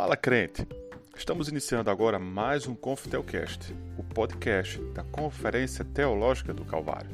[0.00, 0.66] Fala crente!
[1.14, 7.10] Estamos iniciando agora mais um Confitelcast, o podcast da Conferência Teológica do Calvário.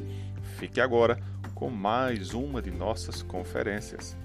[0.57, 1.21] Fique agora
[1.53, 4.17] com mais uma de nossas conferências.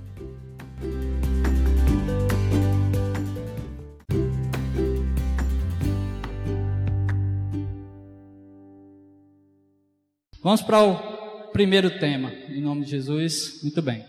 [10.43, 13.63] Vamos para o primeiro tema, em nome de Jesus.
[13.63, 14.05] Muito bem.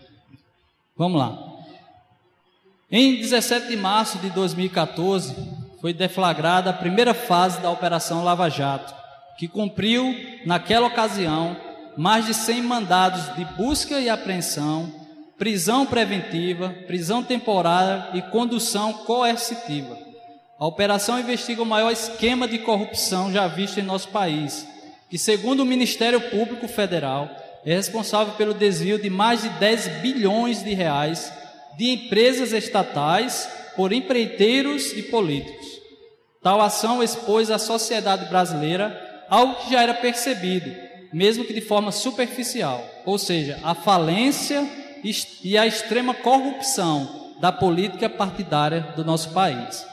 [0.95, 1.52] Vamos lá.
[2.95, 5.35] Em 17 de março de 2014,
[5.81, 8.93] foi deflagrada a primeira fase da Operação Lava Jato,
[9.35, 10.15] que cumpriu,
[10.45, 11.57] naquela ocasião,
[11.97, 14.93] mais de 100 mandados de busca e apreensão,
[15.39, 19.97] prisão preventiva, prisão temporária e condução coercitiva.
[20.59, 24.67] A operação investiga o maior esquema de corrupção já visto em nosso país,
[25.09, 27.27] que, segundo o Ministério Público Federal,
[27.65, 31.41] é responsável pelo desvio de mais de 10 bilhões de reais
[31.77, 35.65] de empresas estatais por empreiteiros e políticos.
[36.41, 40.71] Tal ação expôs a sociedade brasileira algo que já era percebido,
[41.11, 44.67] mesmo que de forma superficial, ou seja, a falência
[45.43, 49.85] e a extrema corrupção da política partidária do nosso país.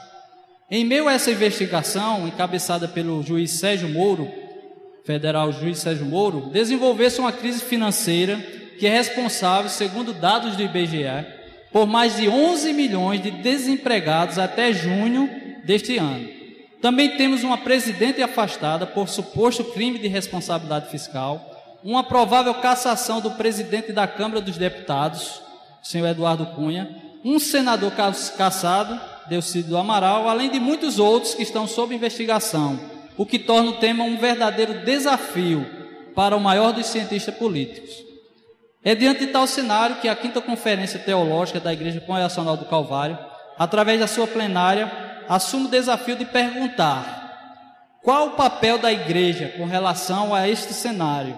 [0.69, 4.31] Em meio a essa investigação, encabeçada pelo juiz Sérgio Moro,
[5.03, 8.37] federal juiz Sérgio Moro, desenvolveu-se uma crise financeira
[8.79, 11.40] que é responsável, segundo dados do IBGE,
[11.71, 15.29] por mais de 11 milhões de desempregados até junho
[15.63, 16.27] deste ano.
[16.81, 23.31] Também temos uma presidente afastada por suposto crime de responsabilidade fiscal, uma provável cassação do
[23.31, 25.41] presidente da Câmara dos Deputados,
[25.81, 26.89] senhor Eduardo Cunha,
[27.23, 27.91] um senador
[28.37, 32.79] cassado, Delcídio Amaral, além de muitos outros que estão sob investigação,
[33.15, 35.65] o que torna o tema um verdadeiro desafio
[36.15, 38.10] para o maior dos cientistas políticos.
[38.83, 43.17] É diante de tal cenário que a quinta conferência teológica da Igreja Congregacional do Calvário,
[43.57, 44.91] através da sua plenária,
[45.29, 47.21] assume o desafio de perguntar
[48.01, 51.37] qual o papel da igreja com relação a este cenário?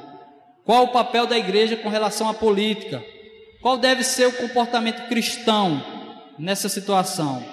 [0.65, 3.03] Qual o papel da igreja com relação à política?
[3.61, 5.83] Qual deve ser o comportamento cristão
[6.39, 7.43] nessa situação?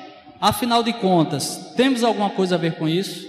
[0.41, 3.29] Afinal de contas, temos alguma coisa a ver com isso?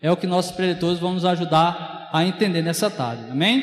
[0.00, 3.30] É o que nossos preletores vão nos ajudar a entender nessa tarde.
[3.30, 3.62] Amém?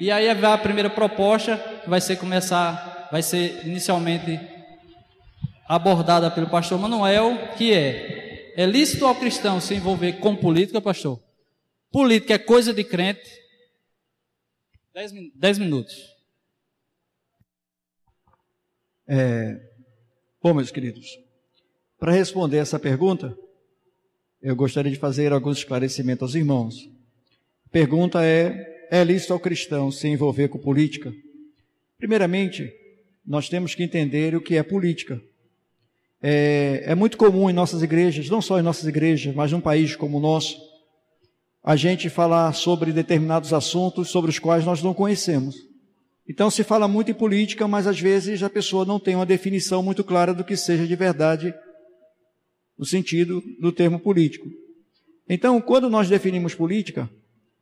[0.00, 4.40] E aí a primeira proposta vai ser começar, vai ser inicialmente
[5.66, 11.20] abordada pelo pastor Manuel, que é: é lícito ao cristão se envolver com política, pastor?
[11.90, 13.30] Política é coisa de crente.
[14.92, 16.12] Dez, dez minutos.
[19.06, 19.60] É,
[20.42, 21.18] bom, meus queridos,
[21.98, 23.36] para responder essa pergunta,
[24.40, 26.88] eu gostaria de fazer alguns esclarecimentos aos irmãos.
[27.66, 31.12] A pergunta é é lícito ao cristão se envolver com política?
[31.98, 32.70] Primeiramente,
[33.26, 35.20] nós temos que entender o que é política.
[36.22, 39.94] É, é, muito comum em nossas igrejas, não só em nossas igrejas, mas num país
[39.94, 40.58] como o nosso,
[41.62, 45.56] a gente falar sobre determinados assuntos sobre os quais nós não conhecemos.
[46.28, 49.82] Então se fala muito em política, mas às vezes a pessoa não tem uma definição
[49.82, 51.54] muito clara do que seja de verdade
[52.76, 54.48] o sentido do termo político.
[55.28, 57.08] Então, quando nós definimos política,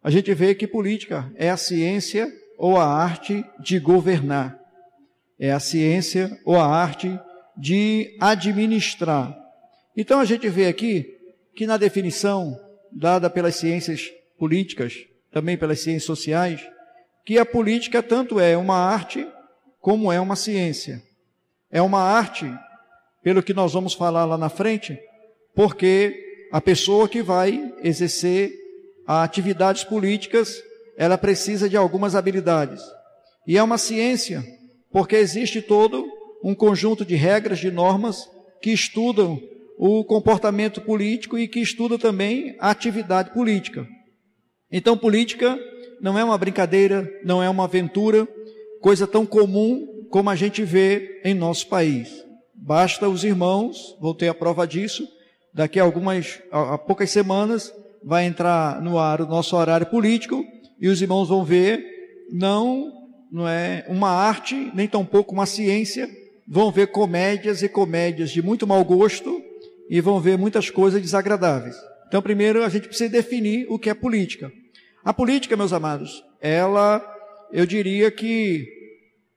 [0.02, 4.56] a gente vê que política é a ciência ou a arte de governar.
[5.36, 7.18] É a ciência ou a arte
[7.56, 9.36] de administrar.
[9.96, 11.12] Então a gente vê aqui
[11.56, 12.56] que na definição
[12.92, 14.08] dada pelas ciências
[14.38, 14.94] políticas,
[15.32, 16.60] também pelas ciências sociais,
[17.26, 19.26] que a política tanto é uma arte
[19.80, 21.02] como é uma ciência.
[21.68, 22.48] É uma arte,
[23.24, 24.96] pelo que nós vamos falar lá na frente,
[25.52, 28.52] porque a pessoa que vai exercer
[29.04, 30.62] atividades políticas,
[31.02, 32.80] ela precisa de algumas habilidades.
[33.44, 34.40] E é uma ciência,
[34.88, 36.06] porque existe todo
[36.44, 38.30] um conjunto de regras, de normas
[38.60, 39.42] que estudam
[39.76, 43.84] o comportamento político e que estuda também a atividade política.
[44.70, 45.58] Então, política
[46.00, 48.24] não é uma brincadeira, não é uma aventura,
[48.80, 52.24] coisa tão comum como a gente vê em nosso país.
[52.54, 55.04] Basta os irmãos, vou ter a prova disso,
[55.52, 57.74] daqui a algumas, a poucas semanas,
[58.04, 60.44] vai entrar no ar o nosso horário político
[60.82, 61.80] e os irmãos vão ver
[62.32, 62.92] não
[63.30, 66.06] não é uma arte, nem tampouco uma ciência,
[66.46, 69.42] vão ver comédias e comédias de muito mau gosto
[69.88, 71.74] e vão ver muitas coisas desagradáveis.
[72.08, 74.52] Então, primeiro a gente precisa definir o que é política.
[75.02, 77.02] A política, meus amados, ela,
[77.50, 78.68] eu diria que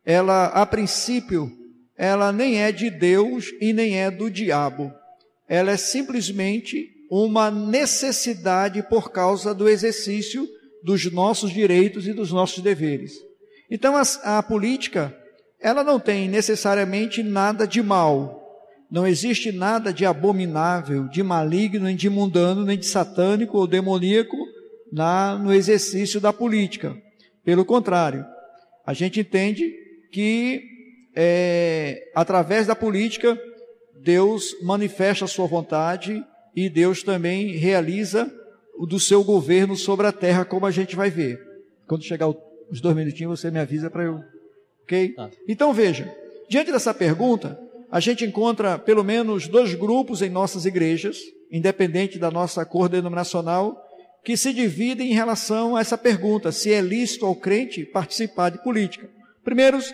[0.04, 1.50] ela, a princípio,
[1.98, 4.92] ela nem é de Deus e nem é do diabo.
[5.48, 10.46] Ela é simplesmente uma necessidade por causa do exercício
[10.86, 13.14] dos nossos direitos e dos nossos deveres.
[13.70, 15.18] Então a, a política,
[15.60, 18.44] ela não tem necessariamente nada de mal.
[18.92, 24.38] não existe nada de abominável, de maligno, nem de mundano, nem de satânico ou demoníaco
[24.94, 26.96] na, no exercício da política.
[27.44, 28.24] Pelo contrário,
[28.86, 29.74] a gente entende
[30.12, 30.62] que
[31.16, 33.38] é, através da política
[34.04, 36.24] Deus manifesta a sua vontade
[36.56, 38.32] e Deus também realiza
[38.80, 41.40] do seu governo sobre a terra, como a gente vai ver.
[41.88, 44.22] Quando chegar os dois minutinhos, você me avisa para eu.
[44.84, 45.10] Ok?
[45.10, 45.30] Tá.
[45.48, 46.14] Então veja,
[46.50, 47.60] diante dessa pergunta,
[47.92, 51.20] a gente encontra pelo menos dois grupos em nossas igrejas,
[51.52, 53.82] independente da nossa cor denominacional,
[54.24, 58.64] que se dividem em relação a essa pergunta: se é lícito ao crente participar de
[58.64, 59.10] política.
[59.44, 59.94] Primeiros,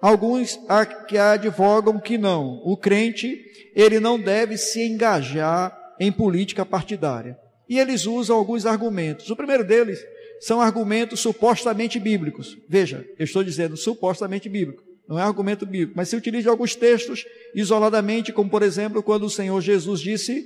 [0.00, 0.60] alguns
[1.08, 2.60] que advogam que não.
[2.64, 3.44] O crente,
[3.74, 7.38] ele não deve se engajar em política partidária.
[7.70, 9.30] E eles usam alguns argumentos.
[9.30, 10.04] O primeiro deles
[10.40, 12.58] são argumentos supostamente bíblicos.
[12.68, 14.82] Veja, eu estou dizendo supostamente bíblico.
[15.08, 17.24] Não é argumento bíblico, mas se utiliza alguns textos
[17.54, 20.44] isoladamente, como por exemplo, quando o Senhor Jesus disse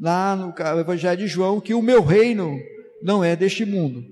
[0.00, 2.58] lá no Evangelho de João que o meu reino
[3.02, 4.02] não é deste mundo.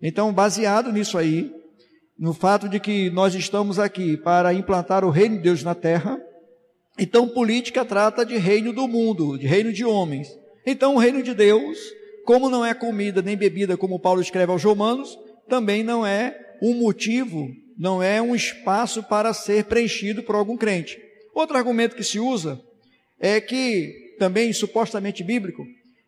[0.00, 1.52] Então, baseado nisso aí,
[2.16, 6.16] no fato de que nós estamos aqui para implantar o reino de Deus na terra,
[6.96, 10.28] então política trata de reino do mundo, de reino de homens.
[10.70, 11.78] Então, o reino de Deus,
[12.26, 15.18] como não é comida nem bebida, como Paulo escreve aos Romanos,
[15.48, 17.48] também não é um motivo
[17.78, 21.00] não é um espaço para ser preenchido por algum crente.
[21.32, 22.60] Outro argumento que se usa
[23.20, 25.64] é que, também supostamente bíblico,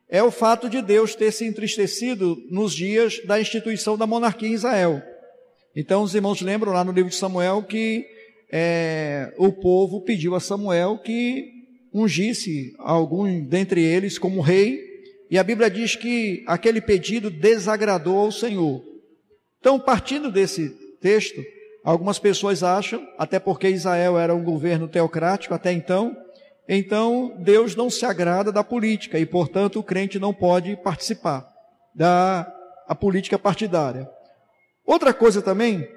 [0.08, 4.54] é o fato de Deus ter se entristecido nos dias da instituição da monarquia em
[4.54, 5.00] Israel.
[5.76, 8.04] Então, os irmãos lembram lá no livro de Samuel que
[8.50, 11.59] é, o povo pediu a Samuel que
[11.92, 14.80] ungisse algum dentre eles como rei,
[15.30, 18.82] e a Bíblia diz que aquele pedido desagradou ao Senhor.
[19.60, 20.70] Então, partindo desse
[21.00, 21.40] texto,
[21.82, 26.14] Algumas pessoas acham, até porque Israel era um governo teocrático até então,
[26.68, 31.50] então Deus não se agrada da política e, portanto, o crente não pode participar
[31.94, 32.46] da
[32.86, 34.10] a política partidária.
[34.84, 35.88] Outra coisa também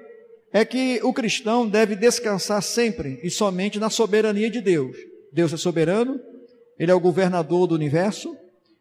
[0.52, 4.96] é que o cristão deve descansar sempre e somente na soberania de Deus.
[5.34, 6.20] Deus é soberano,
[6.78, 8.36] ele é o governador do universo,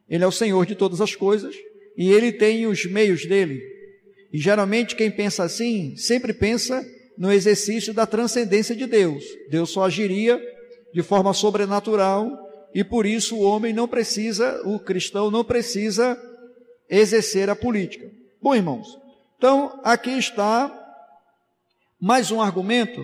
[0.07, 1.55] ele é o Senhor de todas as coisas
[1.97, 3.59] e ele tem os meios dele.
[4.31, 6.85] E geralmente quem pensa assim sempre pensa
[7.17, 9.23] no exercício da transcendência de Deus.
[9.49, 10.39] Deus só agiria
[10.93, 12.31] de forma sobrenatural
[12.73, 16.17] e por isso o homem não precisa, o cristão não precisa
[16.89, 18.09] exercer a política.
[18.39, 18.87] Bom, irmãos,
[19.37, 20.71] então aqui está
[21.99, 23.03] mais um argumento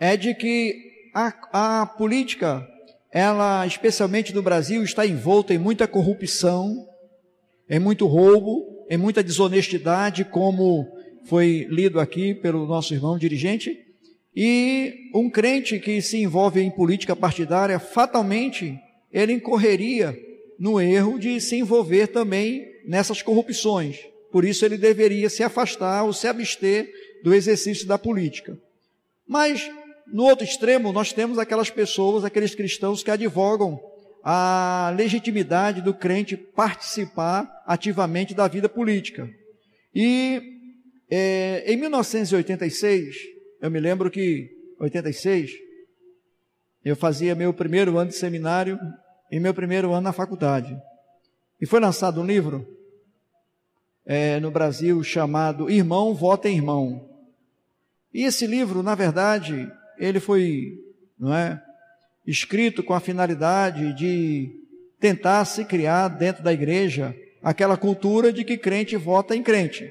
[0.00, 2.66] é de que a, a política,
[3.12, 6.86] ela, especialmente no Brasil, está envolta em muita corrupção,
[7.68, 10.86] em muito roubo, em muita desonestidade, como
[11.24, 13.84] foi lido aqui pelo nosso irmão dirigente,
[14.34, 18.78] e um crente que se envolve em política partidária, fatalmente,
[19.12, 20.16] ele incorreria
[20.58, 23.98] no erro de se envolver também nessas corrupções.
[24.30, 26.90] Por isso ele deveria se afastar ou se abster
[27.22, 28.58] do exercício da política.
[29.26, 29.70] Mas,
[30.12, 33.80] no outro extremo, nós temos aquelas pessoas, aqueles cristãos que advogam
[34.22, 39.28] a legitimidade do crente participar ativamente da vida política.
[39.94, 40.42] E
[41.10, 43.16] é, em 1986,
[43.60, 44.50] eu me lembro que
[44.80, 45.50] 86,
[46.84, 48.78] eu fazia meu primeiro ano de seminário
[49.30, 50.76] e meu primeiro ano na faculdade.
[51.60, 52.66] E foi lançado um livro
[54.06, 57.08] é, no Brasil chamado Irmão Vota em Irmão.
[58.12, 60.78] E esse livro, na verdade, ele foi,
[61.18, 61.62] não é,
[62.26, 64.50] escrito com a finalidade de
[65.00, 69.90] tentar se criar dentro da igreja aquela cultura de que crente vota em crente.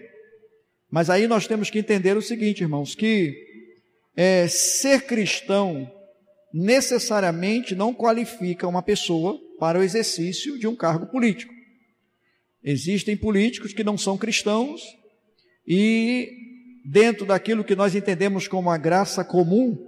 [0.90, 3.34] Mas aí nós temos que entender o seguinte, irmãos, que
[4.16, 5.92] é, ser cristão
[6.54, 11.54] necessariamente não qualifica uma pessoa para o exercício de um cargo político.
[12.64, 14.82] Existem políticos que não são cristãos
[15.66, 16.30] e,
[16.86, 19.87] dentro daquilo que nós entendemos como a graça comum,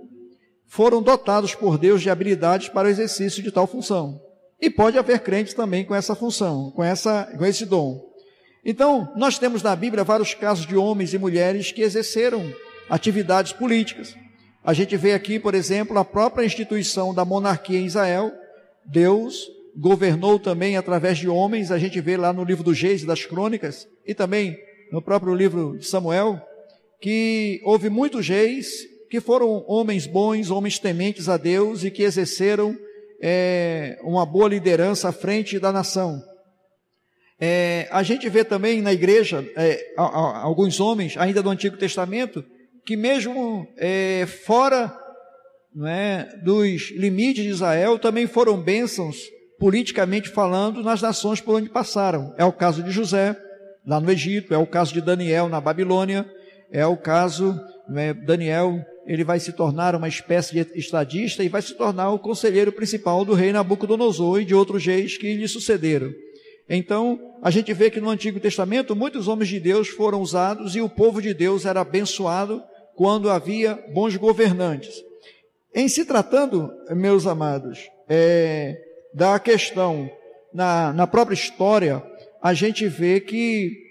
[0.70, 4.22] foram dotados por Deus de habilidades para o exercício de tal função.
[4.62, 8.08] E pode haver crentes também com essa função, com, essa, com esse dom.
[8.64, 12.54] Então, nós temos na Bíblia vários casos de homens e mulheres que exerceram
[12.88, 14.16] atividades políticas.
[14.64, 18.32] A gente vê aqui, por exemplo, a própria instituição da monarquia em Israel.
[18.86, 21.72] Deus governou também através de homens.
[21.72, 24.56] A gente vê lá no livro do Geis das Crônicas e também
[24.92, 26.40] no próprio livro de Samuel
[27.02, 32.78] que houve muitos reis que foram homens bons, homens tementes a Deus e que exerceram
[33.22, 36.22] é, uma boa liderança à frente da nação.
[37.40, 42.44] É, a gente vê também na igreja é, alguns homens, ainda do Antigo Testamento,
[42.86, 44.94] que mesmo é, fora
[45.86, 49.18] é, dos limites de Israel também foram bênçãos,
[49.58, 52.34] politicamente falando, nas nações por onde passaram.
[52.38, 53.36] É o caso de José,
[53.86, 56.26] lá no Egito, é o caso de Daniel na Babilônia,
[56.72, 57.60] é o caso,
[57.96, 62.20] é, Daniel, ele vai se tornar uma espécie de estadista e vai se tornar o
[62.20, 66.14] conselheiro principal do rei Nabucodonosor e de outros reis que lhe sucederam.
[66.70, 70.82] Então, a gente vê que no Antigo Testamento muitos homens de Deus foram usados e
[70.82, 72.62] o povo de Deus era abençoado
[72.96, 75.04] quando havia bons governantes.
[75.74, 78.80] Em se tratando, meus amados, é,
[79.12, 80.08] da questão
[80.54, 82.04] na, na própria história,
[82.40, 83.89] a gente vê que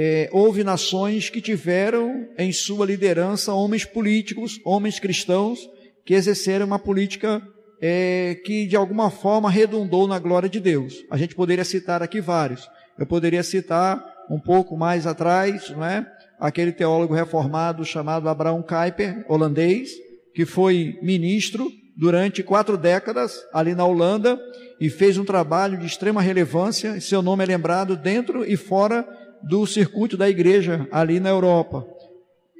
[0.00, 5.68] é, houve nações que tiveram em sua liderança homens políticos, homens cristãos,
[6.06, 7.42] que exerceram uma política
[7.82, 11.04] é, que de alguma forma redundou na glória de Deus.
[11.10, 12.70] A gente poderia citar aqui vários.
[12.96, 14.00] Eu poderia citar
[14.30, 16.06] um pouco mais atrás, não é?
[16.38, 19.90] Aquele teólogo reformado chamado Abraham Kuyper, holandês,
[20.32, 24.38] que foi ministro durante quatro décadas ali na Holanda
[24.80, 27.00] e fez um trabalho de extrema relevância.
[27.00, 29.04] Seu nome é lembrado dentro e fora
[29.42, 31.86] do circuito da igreja ali na Europa.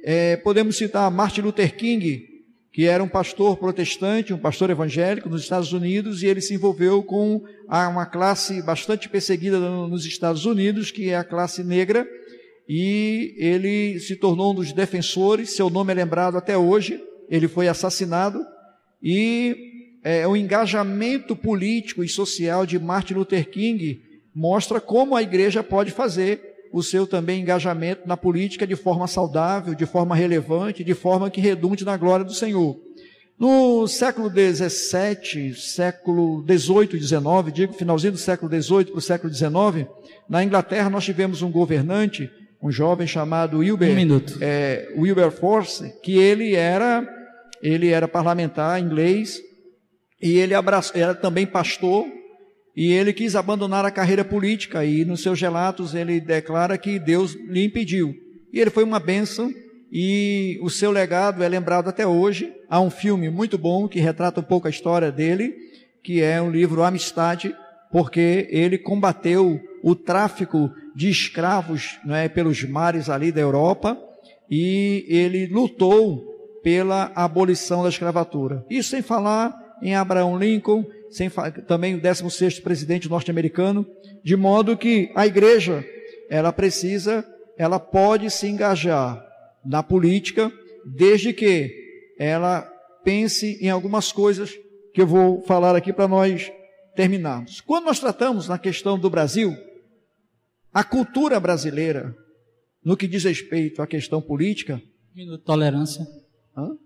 [0.03, 2.27] É, podemos citar Martin Luther King,
[2.71, 7.03] que era um pastor protestante, um pastor evangélico nos Estados Unidos, e ele se envolveu
[7.03, 12.07] com uma classe bastante perseguida nos Estados Unidos, que é a classe negra,
[12.67, 17.67] e ele se tornou um dos defensores, seu nome é lembrado até hoje, ele foi
[17.67, 18.45] assassinado,
[19.01, 19.55] e
[20.03, 24.01] é, o engajamento político e social de Martin Luther King
[24.33, 29.73] mostra como a igreja pode fazer o seu também engajamento na política de forma saudável,
[29.73, 32.79] de forma relevante, de forma que redunde na glória do Senhor.
[33.39, 39.33] No século XVII, século XVIII e XIX, digo finalzinho do século XVIII para o século
[39.33, 39.87] XIX,
[40.27, 42.29] na Inglaterra nós tivemos um governante,
[42.61, 47.07] um jovem chamado Wilber, um é, Wilber Force, que ele era,
[47.61, 49.39] ele era parlamentar inglês
[50.21, 52.05] e ele abraçou, era também pastor
[52.79, 57.33] e ele quis abandonar a carreira política e nos seus relatos ele declara que Deus
[57.33, 58.15] lhe impediu.
[58.53, 59.53] E ele foi uma bênção
[59.91, 62.53] e o seu legado é lembrado até hoje.
[62.69, 65.57] Há um filme muito bom que retrata um pouco a história dele,
[66.01, 67.53] que é um livro Amistade,
[67.91, 74.01] porque ele combateu o tráfico de escravos não é, pelos mares ali da Europa
[74.49, 78.65] e ele lutou pela abolição da escravatura.
[78.69, 81.29] Isso sem falar em Abraão Lincoln sem,
[81.67, 83.85] também o 16º presidente norte-americano,
[84.23, 85.83] de modo que a igreja,
[86.29, 87.25] ela precisa,
[87.57, 89.25] ela pode se engajar
[89.65, 90.51] na política,
[90.85, 91.73] desde que
[92.17, 92.61] ela
[93.03, 94.51] pense em algumas coisas
[94.93, 96.51] que eu vou falar aqui para nós
[96.95, 97.61] terminarmos.
[97.61, 99.55] Quando nós tratamos na questão do Brasil,
[100.73, 102.15] a cultura brasileira,
[102.83, 104.81] no que diz respeito à questão política.
[105.13, 106.05] Minuto tolerância.
[106.55, 106.77] Hã?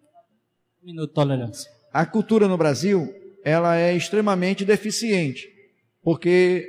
[0.82, 1.72] Minuto de tolerância.
[1.92, 3.13] A cultura no Brasil,
[3.44, 5.48] ela é extremamente deficiente,
[6.02, 6.68] porque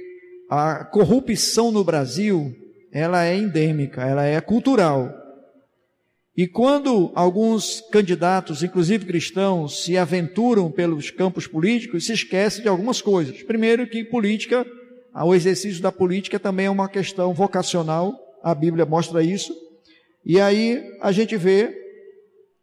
[0.50, 2.54] a corrupção no Brasil,
[2.92, 5.12] ela é endêmica, ela é cultural.
[6.36, 13.00] E quando alguns candidatos, inclusive cristãos, se aventuram pelos campos políticos, se esquecem de algumas
[13.00, 13.40] coisas.
[13.44, 14.66] Primeiro que política,
[15.14, 19.54] o exercício da política também é uma questão vocacional, a Bíblia mostra isso.
[20.26, 21.72] E aí a gente vê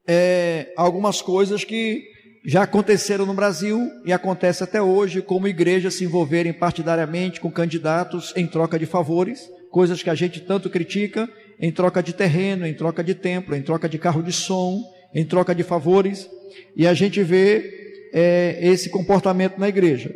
[0.05, 2.10] é, algumas coisas que
[2.43, 8.33] já aconteceram no Brasil e acontece até hoje, como igrejas se envolverem partidariamente com candidatos
[8.35, 11.29] em troca de favores, coisas que a gente tanto critica,
[11.59, 14.81] em troca de terreno, em troca de templo, em troca de carro de som,
[15.13, 16.27] em troca de favores,
[16.75, 20.11] e a gente vê é, esse comportamento na igreja.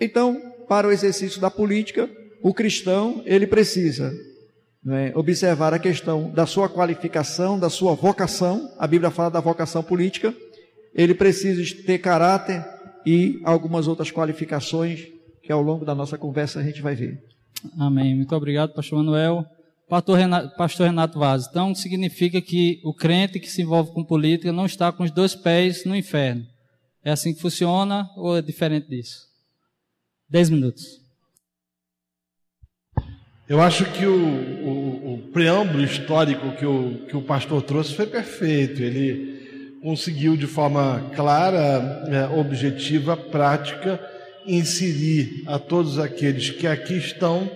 [0.00, 2.08] Então, para o exercício da política,
[2.40, 4.12] o cristão ele precisa
[4.84, 8.70] né, observar a questão da sua qualificação, da sua vocação.
[8.78, 10.32] A Bíblia fala da vocação política
[10.94, 12.64] ele precisa ter caráter
[13.04, 15.06] e algumas outras qualificações
[15.42, 17.22] que ao longo da nossa conversa a gente vai ver.
[17.78, 18.14] Amém.
[18.14, 19.44] Muito obrigado, pastor Manuel.
[19.88, 24.50] Pastor Renato, pastor Renato Vaz, então significa que o crente que se envolve com política
[24.50, 26.46] não está com os dois pés no inferno.
[27.04, 29.28] É assim que funciona ou é diferente disso?
[30.26, 30.82] Dez minutos.
[33.46, 38.06] Eu acho que o, o, o preâmbulo histórico que o, que o pastor trouxe foi
[38.06, 38.80] perfeito.
[38.80, 39.33] Ele
[39.84, 44.00] conseguiu de forma clara, é, objetiva, prática,
[44.46, 47.50] inserir a todos aqueles que aqui estão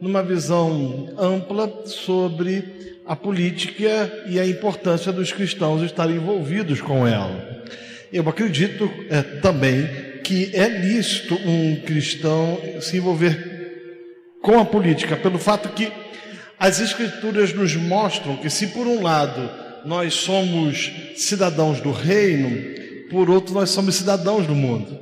[0.00, 7.62] numa visão ampla sobre a política e a importância dos cristãos estarem envolvidos com ela.
[8.12, 9.88] Eu acredito é, também
[10.24, 15.92] que é lícito um cristão se envolver com a política, pelo fato que
[16.58, 22.78] as Escrituras nos mostram que, se por um lado nós somos cidadãos do reino,
[23.10, 24.98] por outro, nós somos cidadãos do mundo.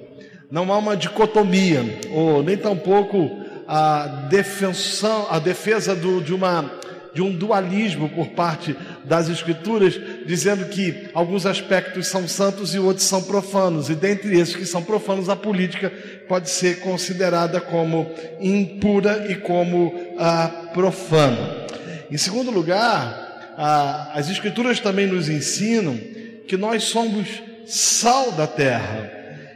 [0.51, 6.71] Não há uma dicotomia, ou nem tampouco a, defensão, a defesa do, de, uma,
[7.13, 13.07] de um dualismo por parte das Escrituras, dizendo que alguns aspectos são santos e outros
[13.07, 15.93] são profanos, e dentre esses que são profanos, a política
[16.29, 18.09] pode ser considerada como
[18.41, 21.67] impura e como ah, profana.
[22.09, 23.26] Em segundo lugar,
[23.57, 25.99] as Escrituras também nos ensinam
[26.47, 29.13] que nós somos sal da terra.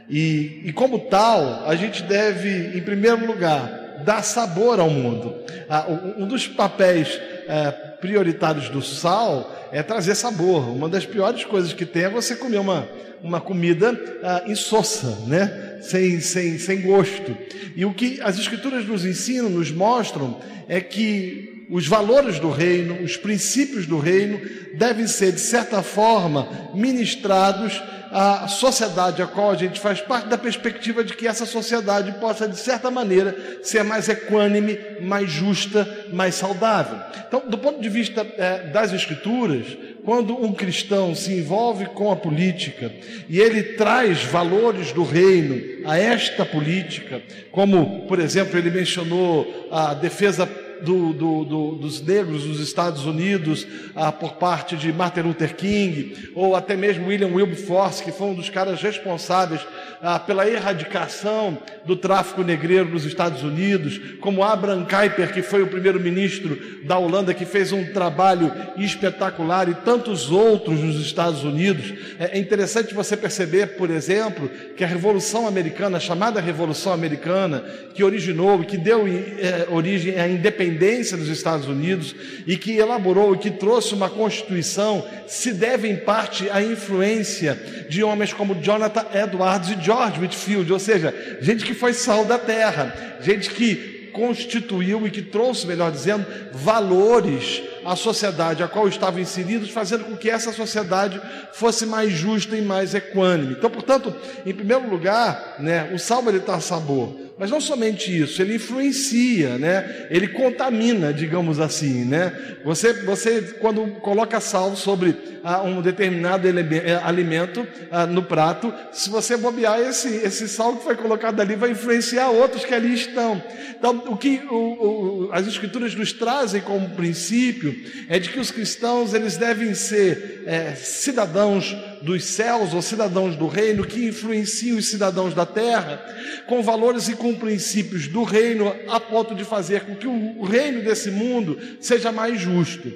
[0.09, 5.35] E, e como tal, a gente deve, em primeiro lugar, dar sabor ao mundo.
[5.69, 5.85] Ah,
[6.17, 10.69] um dos papéis é, prioritários do sal é trazer sabor.
[10.69, 12.89] Uma das piores coisas que tem é você comer uma,
[13.23, 15.77] uma comida ah, insossa, né?
[15.81, 17.37] sem, sem, sem gosto.
[17.75, 23.01] E o que as Escrituras nos ensinam, nos mostram, é que os valores do reino,
[23.01, 24.41] os princípios do reino,
[24.73, 30.37] devem ser, de certa forma, ministrados à sociedade a qual a gente faz parte, da
[30.37, 36.35] perspectiva de que essa sociedade possa, de certa maneira, ser mais equânime, mais justa, mais
[36.35, 36.99] saudável.
[37.25, 39.65] Então, do ponto de vista é, das Escrituras,
[40.03, 42.91] quando um cristão se envolve com a política
[43.29, 49.93] e ele traz valores do reino a esta política, como, por exemplo, ele mencionou a
[49.93, 50.45] defesa
[50.83, 56.31] do, do, do, dos negros dos Estados Unidos ah, por parte de Martin Luther King,
[56.35, 59.61] ou até mesmo William Wilberforce, que foi um dos caras responsáveis
[60.01, 65.67] ah, pela erradicação do tráfico negreiro nos Estados Unidos, como Abraham Kuyper, que foi o
[65.67, 71.93] primeiro-ministro da Holanda, que fez um trabalho espetacular, e tantos outros nos Estados Unidos.
[72.19, 78.03] É, é interessante você perceber, por exemplo, que a Revolução Americana, chamada Revolução Americana, que
[78.03, 80.70] originou e que deu é, origem à independência
[81.17, 86.49] dos Estados Unidos e que elaborou e que trouxe uma Constituição, se deve em parte
[86.49, 87.59] à influência
[87.89, 92.37] de homens como Jonathan Edwards e George Whitfield, ou seja, gente que foi sal da
[92.37, 99.19] terra, gente que constituiu e que trouxe, melhor dizendo, valores à sociedade a qual estavam
[99.19, 101.19] inseridos, fazendo com que essa sociedade
[101.53, 103.55] fosse mais justa e mais equânime.
[103.57, 104.13] Então, portanto,
[104.45, 107.15] em primeiro lugar, né, o sal ele está sabor.
[107.41, 110.05] Mas não somente isso, ele influencia, né?
[110.11, 112.31] Ele contamina, digamos assim, né?
[112.63, 119.09] Você, você quando coloca sal sobre ah, um determinado eh, alimento ah, no prato, se
[119.09, 123.41] você bobear esse, esse sal que foi colocado ali vai influenciar outros que ali estão.
[123.75, 127.75] Então, o que o, o, as escrituras nos trazem como princípio
[128.07, 133.47] é de que os cristãos eles devem ser é, cidadãos dos céus ou cidadãos do
[133.47, 136.03] reino que influenciam os cidadãos da terra
[136.47, 140.83] com valores e com princípios do reino a ponto de fazer com que o reino
[140.83, 142.91] desse mundo seja mais justo.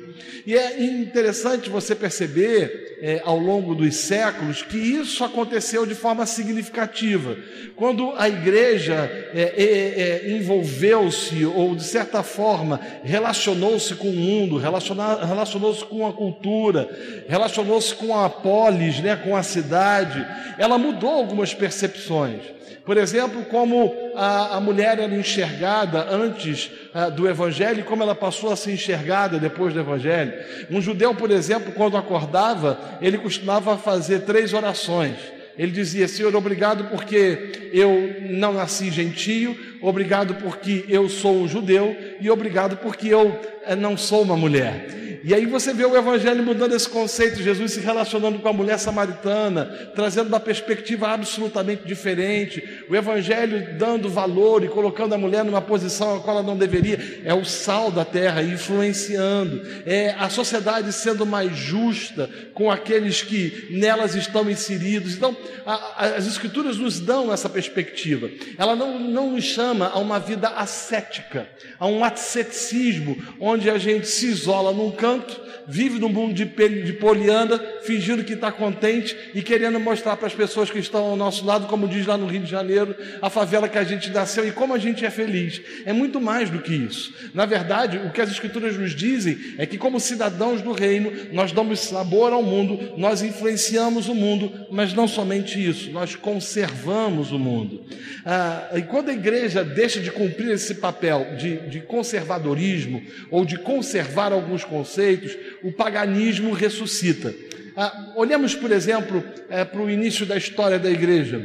[0.46, 6.26] E é interessante você perceber é, ao longo dos séculos que isso aconteceu de forma
[6.26, 7.36] significativa.
[7.76, 14.58] Quando a igreja é, é, é envolveu-se ou de certa forma relacionou-se com o mundo,
[14.58, 16.88] relacionou-se com a cultura,
[17.28, 20.26] relacionou-se com a polis, né, com a cidade,
[20.58, 22.56] ela mudou algumas percepções.
[22.86, 28.14] Por exemplo, como a, a mulher era enxergada antes ah, do Evangelho e como ela
[28.14, 30.34] passou a ser enxergada depois do Evangelho.
[30.70, 35.16] Um judeu, por exemplo, quando acordava, ele costumava fazer três orações.
[35.58, 41.96] Ele dizia: Senhor, obrigado porque eu não nasci gentio, obrigado porque eu sou um judeu
[42.20, 43.40] e obrigado porque eu
[43.76, 45.06] não sou uma mulher.
[45.28, 48.78] E aí você vê o Evangelho mudando esse conceito, Jesus se relacionando com a mulher
[48.78, 55.64] samaritana, trazendo uma perspectiva absolutamente diferente, o Evangelho dando valor e colocando a mulher numa
[55.64, 60.94] posição a qual ela não deveria, é o sal da terra influenciando, é a sociedade
[60.94, 65.16] sendo mais justa com aqueles que nelas estão inseridos.
[65.16, 69.98] Então, a, a, as Escrituras nos dão essa perspectiva, ela não, não nos chama a
[69.98, 71.50] uma vida ascética,
[71.80, 76.94] a um asceticismo, onde a gente se isola num canto vive num mundo de, de
[76.94, 81.46] polianda, fingindo que está contente e querendo mostrar para as pessoas que estão ao nosso
[81.46, 84.52] lado, como diz lá no Rio de Janeiro, a favela que a gente nasceu e
[84.52, 85.62] como a gente é feliz.
[85.86, 87.14] É muito mais do que isso.
[87.34, 91.52] Na verdade, o que as Escrituras nos dizem é que, como cidadãos do reino, nós
[91.52, 97.40] damos sabor ao mundo, nós influenciamos o mundo, mas não somente isso, nós conservamos o
[97.40, 97.84] mundo.
[98.26, 103.58] Ah, e quando a igreja deixa de cumprir esse papel de, de conservadorismo ou de
[103.60, 107.34] conservar alguns conceitos, o paganismo ressuscita.
[107.76, 111.42] Ah, olhamos, por exemplo, é, para o início da história da igreja.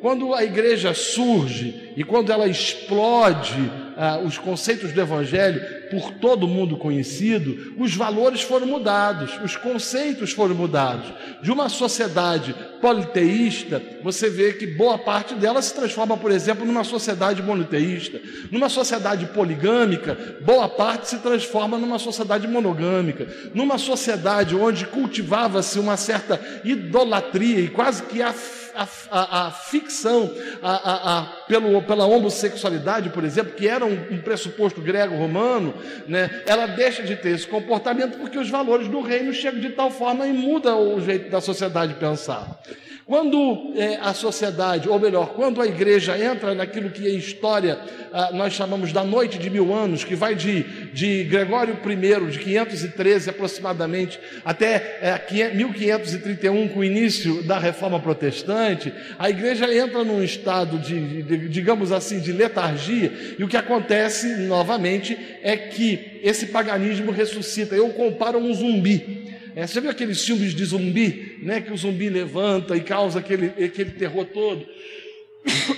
[0.00, 6.48] Quando a igreja surge e quando ela explode ah, os conceitos do Evangelho, por todo
[6.48, 11.12] mundo conhecido, os valores foram mudados, os conceitos foram mudados.
[11.42, 16.82] De uma sociedade politeísta, você vê que boa parte dela se transforma, por exemplo, numa
[16.82, 18.18] sociedade monoteísta.
[18.50, 23.28] Numa sociedade poligâmica, boa parte se transforma numa sociedade monogâmica.
[23.52, 28.32] Numa sociedade onde cultivava-se uma certa idolatria e quase que a
[28.74, 30.32] a, a, a ficção
[30.62, 35.74] a, pelo, pela homossexualidade, por exemplo, que era um, um pressuposto grego-romano,
[36.06, 39.90] né, ela deixa de ter esse comportamento porque os valores do reino chegam de tal
[39.90, 42.60] forma e muda o jeito da sociedade pensar.
[43.04, 47.78] Quando é, a sociedade, ou melhor, quando a igreja entra naquilo que em história
[48.12, 50.62] ah, nós chamamos da noite de mil anos, que vai de,
[50.92, 58.92] de Gregório I, de 513 aproximadamente, até é, 1531, com o início da reforma protestante,
[59.18, 64.28] a igreja entra num estado de, de, digamos assim, de letargia, e o que acontece
[64.46, 67.74] novamente é que esse paganismo ressuscita.
[67.74, 69.31] Eu comparo um zumbi.
[69.54, 73.46] É, você viu aqueles filmes de zumbi, né, que o zumbi levanta e causa aquele,
[73.64, 74.66] aquele terror todo?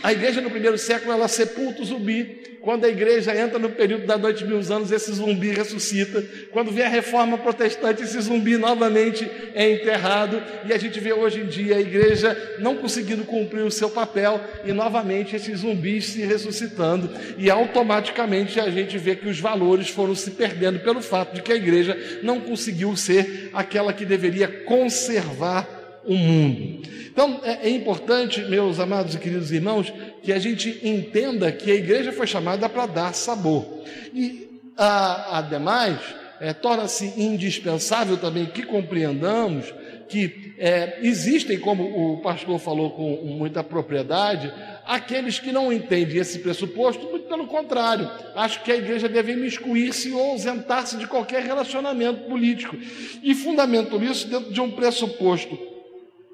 [0.03, 2.43] A igreja no primeiro século ela sepulta o zumbi.
[2.61, 6.25] Quando a igreja entra no período da noite de mil anos, esse zumbi ressuscita.
[6.51, 10.43] Quando vem a reforma protestante, esse zumbi novamente é enterrado.
[10.65, 14.41] E a gente vê hoje em dia a igreja não conseguindo cumprir o seu papel
[14.65, 17.11] e novamente esses zumbis se ressuscitando.
[17.37, 21.53] E automaticamente a gente vê que os valores foram se perdendo pelo fato de que
[21.53, 26.83] a igreja não conseguiu ser aquela que deveria conservar o mundo.
[27.11, 31.75] Então, é, é, importante, meus amados e queridos irmãos, que a gente entenda que a
[31.75, 33.65] igreja foi chamada para dar sabor.
[34.13, 35.99] E, a, ademais,
[36.41, 39.73] é, torna-se indispensável também que compreendamos
[40.09, 44.53] que é, existem, como o pastor falou com muita propriedade,
[44.85, 50.13] aqueles que não entendem esse pressuposto, muito pelo contrário, acho que a igreja deve imiscuir-se
[50.13, 52.77] ou ausentar-se de qualquer relacionamento político.
[53.23, 55.74] E fundamento isso dentro de um pressuposto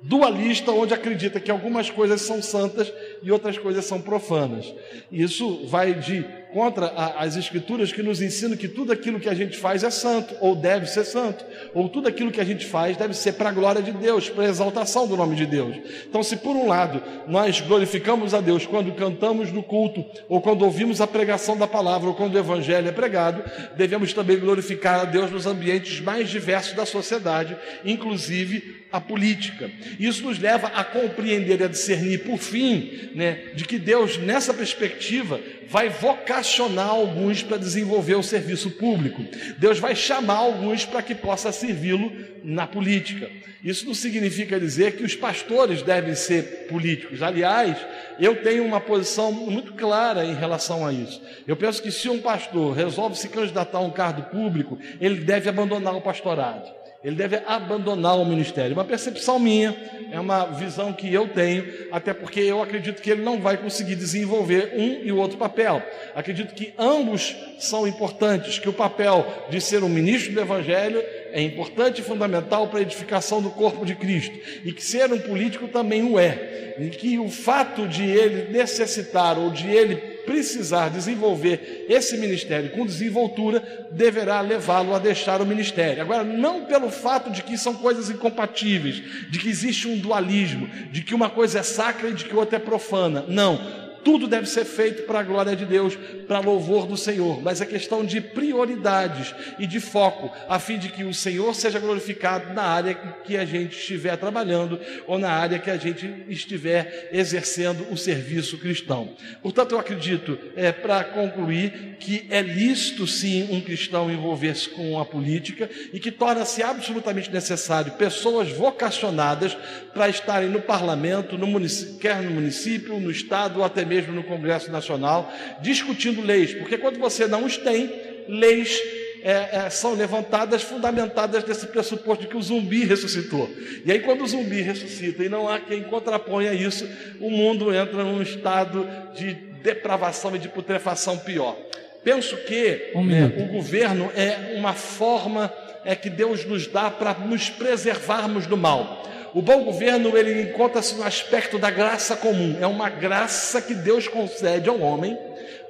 [0.02, 4.72] dualista, onde acredita que algumas coisas são santas e outras coisas são profanas.
[5.10, 9.34] Isso vai de contra a, as escrituras que nos ensinam que tudo aquilo que a
[9.34, 12.96] gente faz é santo, ou deve ser santo, ou tudo aquilo que a gente faz
[12.96, 15.76] deve ser para a glória de Deus, para a exaltação do nome de Deus.
[16.08, 20.62] Então, se por um lado nós glorificamos a Deus quando cantamos no culto, ou quando
[20.62, 23.42] ouvimos a pregação da palavra, ou quando o evangelho é pregado,
[23.76, 29.70] devemos também glorificar a Deus nos ambientes mais diversos da sociedade, inclusive a política.
[29.98, 34.52] Isso nos leva a compreender e a discernir, por fim, né, de que Deus, nessa
[34.52, 39.24] perspectiva, vai vocacionar alguns para desenvolver o serviço público.
[39.56, 43.30] Deus vai chamar alguns para que possa servi-lo na política.
[43.62, 47.22] Isso não significa dizer que os pastores devem ser políticos.
[47.22, 47.76] Aliás,
[48.18, 51.22] eu tenho uma posição muito clara em relação a isso.
[51.46, 55.48] Eu penso que se um pastor resolve se candidatar a um cargo público, ele deve
[55.48, 56.79] abandonar o pastorado.
[57.02, 58.74] Ele deve abandonar o ministério.
[58.74, 59.74] Uma percepção minha,
[60.12, 63.96] é uma visão que eu tenho, até porque eu acredito que ele não vai conseguir
[63.96, 65.82] desenvolver um e o outro papel.
[66.14, 71.40] Acredito que ambos são importantes, que o papel de ser um ministro do Evangelho é
[71.40, 75.68] importante e fundamental para a edificação do corpo de Cristo, e que ser um político
[75.68, 76.74] também o é.
[76.78, 82.86] E que o fato de ele necessitar ou de ele precisar desenvolver esse ministério com
[82.86, 86.02] desenvoltura, deverá levá-lo a deixar o ministério.
[86.02, 91.02] Agora, não pelo fato de que são coisas incompatíveis, de que existe um dualismo, de
[91.02, 93.24] que uma coisa é sacra e de que outra é profana.
[93.28, 97.60] Não tudo deve ser feito para a glória de Deus, para louvor do Senhor, mas
[97.60, 102.52] é questão de prioridades e de foco, a fim de que o Senhor seja glorificado
[102.54, 107.86] na área que a gente estiver trabalhando ou na área que a gente estiver exercendo
[107.90, 109.10] o serviço cristão.
[109.42, 115.04] Portanto, eu acredito, é, para concluir, que é lícito sim um cristão envolver-se com a
[115.04, 119.56] política e que torna-se absolutamente necessário pessoas vocacionadas
[119.92, 121.60] para estarem no parlamento, no
[122.00, 127.00] quer no município, no estado ou até mesmo no Congresso Nacional, discutindo leis, porque quando
[127.00, 127.92] você não os tem,
[128.28, 128.80] leis
[129.22, 133.50] é, é, são levantadas, fundamentadas nesse pressuposto de que o zumbi ressuscitou.
[133.84, 136.88] E aí, quando o zumbi ressuscita e não há quem contraponha isso,
[137.20, 141.56] o mundo entra num estado de depravação e de putrefação pior.
[142.02, 145.52] Penso que um né, o governo é uma forma
[145.84, 149.02] é que Deus nos dá para nos preservarmos do mal.
[149.32, 152.56] O bom governo ele encontra-se no aspecto da graça comum.
[152.60, 155.16] É uma graça que Deus concede ao homem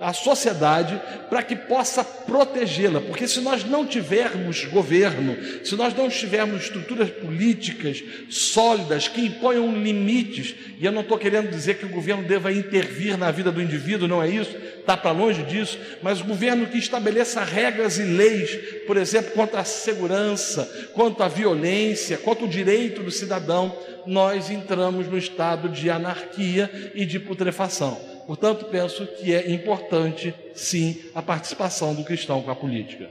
[0.00, 6.08] a sociedade para que possa protegê-la, porque se nós não tivermos governo, se nós não
[6.08, 11.90] tivermos estruturas políticas sólidas que imponham limites, e eu não estou querendo dizer que o
[11.90, 16.20] governo deva intervir na vida do indivíduo, não é isso, está para longe disso, mas
[16.20, 22.18] o governo que estabeleça regras e leis, por exemplo, contra a segurança, quanto à violência,
[22.18, 28.09] quanto ao direito do cidadão, nós entramos no estado de anarquia e de putrefação.
[28.30, 33.10] Portanto, penso que é importante, sim, a participação do cristão com a política.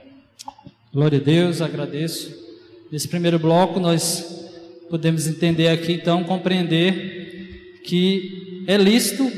[0.94, 2.34] Glória a Deus, agradeço.
[2.90, 4.48] Nesse primeiro bloco, nós
[4.88, 9.30] podemos entender aqui, então, compreender que é lícito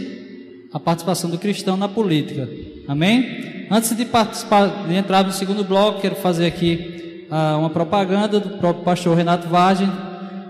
[0.72, 2.48] a participação do cristão na política.
[2.86, 3.66] Amém?
[3.68, 8.50] Antes de participar, de entrar no segundo bloco, quero fazer aqui ah, uma propaganda do
[8.58, 9.90] próprio pastor Renato Vargem.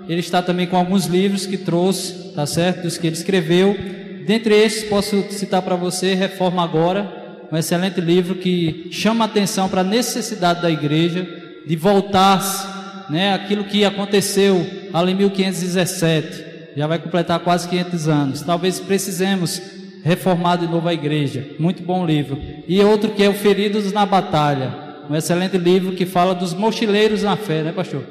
[0.06, 2.82] Ele está também com alguns livros que trouxe, tá certo?
[2.82, 4.01] Dos que ele escreveu.
[4.26, 9.82] Dentre estes, posso citar para você Reforma Agora, um excelente livro que chama atenção para
[9.82, 11.26] a necessidade da igreja
[11.66, 16.44] de voltar né, aquilo que aconteceu ali em 1517.
[16.76, 18.42] Já vai completar quase 500 anos.
[18.42, 19.60] Talvez precisemos
[20.02, 21.46] reformar de novo a igreja.
[21.58, 22.40] Muito bom livro.
[22.66, 24.72] E outro que é o Feridos na Batalha.
[25.10, 28.04] Um excelente livro que fala dos mochileiros na fé, né, pastor?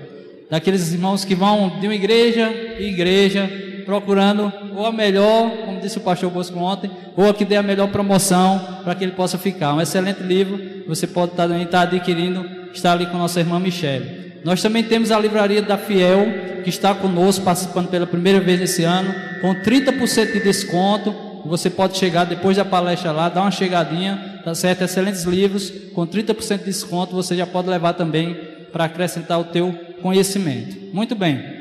[0.49, 3.49] Daqueles irmãos que vão de uma igreja em igreja,
[3.85, 7.63] procurando ou a melhor, como disse o pastor Bosco ontem, ou a que dê a
[7.63, 9.73] melhor promoção para que ele possa ficar.
[9.73, 14.31] Um excelente livro, você pode estar, estar adquirindo, está ali com nossa irmã Michelle.
[14.43, 18.83] Nós também temos a livraria da Fiel, que está conosco, participando pela primeira vez esse
[18.83, 21.13] ano, com 30% de desconto.
[21.45, 24.83] Você pode chegar depois da palestra lá, dar uma chegadinha, tá certo?
[24.83, 28.35] Excelentes livros, com 30% de desconto, você já pode levar também
[28.71, 30.77] para acrescentar o teu conhecimento.
[30.93, 31.60] Muito bem.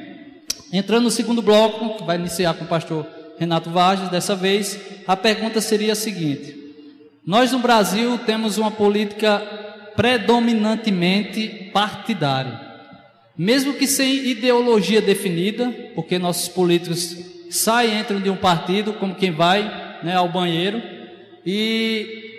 [0.72, 3.06] Entrando no segundo bloco, que vai iniciar com o pastor
[3.38, 6.56] Renato Vargas, dessa vez, a pergunta seria a seguinte:
[7.26, 9.38] Nós no Brasil temos uma política
[9.96, 12.68] predominantemente partidária.
[13.36, 17.16] Mesmo que sem ideologia definida, porque nossos políticos
[17.50, 20.82] saem e entram de um partido como quem vai né, ao banheiro.
[21.44, 22.30] E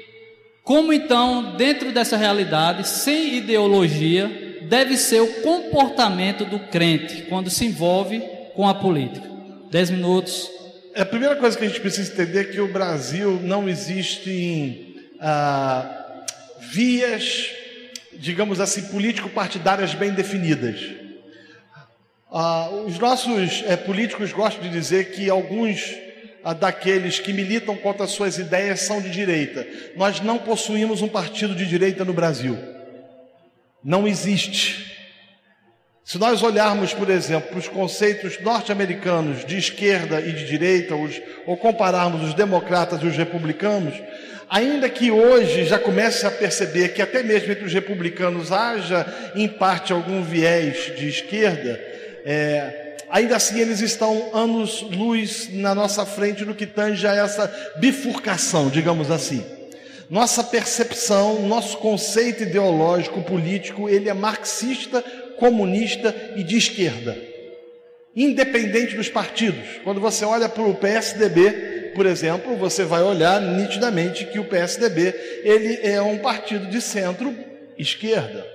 [0.63, 7.65] como então, dentro dessa realidade, sem ideologia, deve ser o comportamento do crente quando se
[7.65, 8.23] envolve
[8.55, 9.29] com a política?
[9.69, 10.49] Dez minutos.
[10.95, 14.95] É, a primeira coisa que a gente precisa entender é que o Brasil não existe
[15.19, 16.23] ah,
[16.71, 17.49] vias,
[18.13, 20.79] digamos assim, político-partidárias bem definidas.
[22.31, 25.93] Ah, os nossos é, políticos gostam de dizer que alguns
[26.45, 29.67] ah, daqueles que militam contra suas ideias são de direita.
[29.97, 32.80] Nós não possuímos um partido de direita no Brasil
[33.83, 34.91] não existe.
[36.03, 40.93] Se nós olharmos, por exemplo, os conceitos norte-americanos de esquerda e de direita,
[41.45, 43.93] ou compararmos os democratas e os republicanos,
[44.49, 49.47] ainda que hoje já comece a perceber que até mesmo entre os republicanos haja, em
[49.47, 51.79] parte, algum viés de esquerda,
[52.25, 58.69] é, ainda assim eles estão anos-luz na nossa frente no que tange a essa bifurcação,
[58.69, 59.60] digamos assim.
[60.11, 65.01] Nossa percepção, nosso conceito ideológico, político, ele é marxista,
[65.37, 67.17] comunista e de esquerda.
[68.13, 69.79] Independente dos partidos.
[69.85, 75.15] Quando você olha para o PSDB, por exemplo, você vai olhar nitidamente que o PSDB
[75.45, 78.45] ele é um partido de centro-esquerda.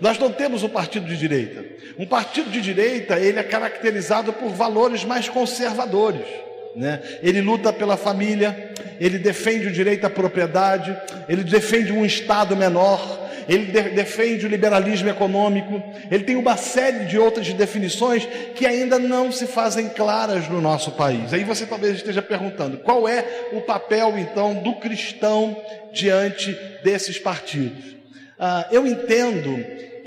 [0.00, 1.64] Nós não temos um partido de direita.
[1.98, 6.49] Um partido de direita ele é caracterizado por valores mais conservadores.
[6.74, 7.00] Né?
[7.22, 10.96] Ele luta pela família, ele defende o direito à propriedade,
[11.28, 17.06] ele defende um Estado menor, ele de defende o liberalismo econômico, ele tem uma série
[17.06, 21.32] de outras definições que ainda não se fazem claras no nosso país.
[21.32, 25.56] Aí você talvez esteja perguntando: qual é o papel então do cristão
[25.92, 27.96] diante desses partidos?
[28.38, 29.58] Ah, eu entendo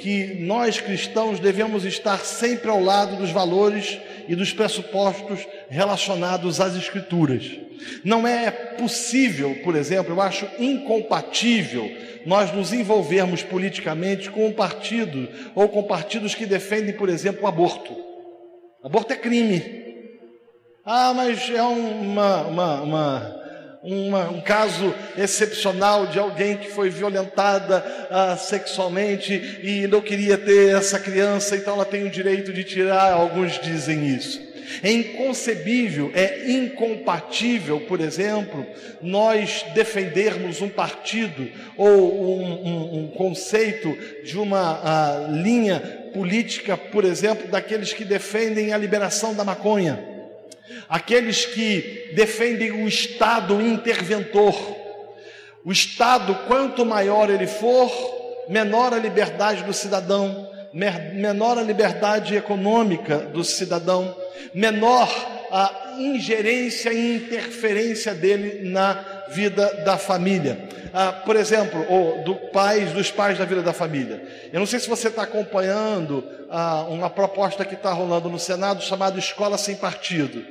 [0.04, 6.76] que nós cristãos devemos estar sempre ao lado dos valores e dos pressupostos relacionados às
[6.76, 7.50] Escrituras.
[8.04, 11.90] Não é possível, por exemplo, eu acho incompatível
[12.26, 17.48] nós nos envolvermos politicamente com um partido ou com partidos que defendem, por exemplo, o
[17.48, 17.96] aborto.
[18.84, 19.64] Aborto é crime.
[20.84, 23.43] Ah, mas é uma, uma, uma
[23.84, 30.74] uma, um caso excepcional de alguém que foi violentada ah, sexualmente e não queria ter
[30.76, 33.12] essa criança, então ela tem o direito de tirar.
[33.12, 34.42] Alguns dizem isso.
[34.82, 38.66] É inconcebível, é incompatível, por exemplo,
[39.02, 45.80] nós defendermos um partido ou um, um, um conceito de uma ah, linha
[46.14, 50.13] política, por exemplo, daqueles que defendem a liberação da maconha
[50.90, 54.56] aqueles que defendem o Estado interventor,
[55.66, 57.90] O Estado, quanto maior ele for,
[58.50, 64.14] menor a liberdade do cidadão, menor a liberdade econômica do cidadão,
[64.54, 65.10] menor
[65.52, 70.68] a ingerência e interferência dele na vida da família.
[70.94, 74.22] Ah, por exemplo, ou do pais, dos pais da vida da família.
[74.52, 78.84] Eu não sei se você está acompanhando ah, uma proposta que está rolando no Senado
[78.84, 80.44] chamada Escola Sem Partido.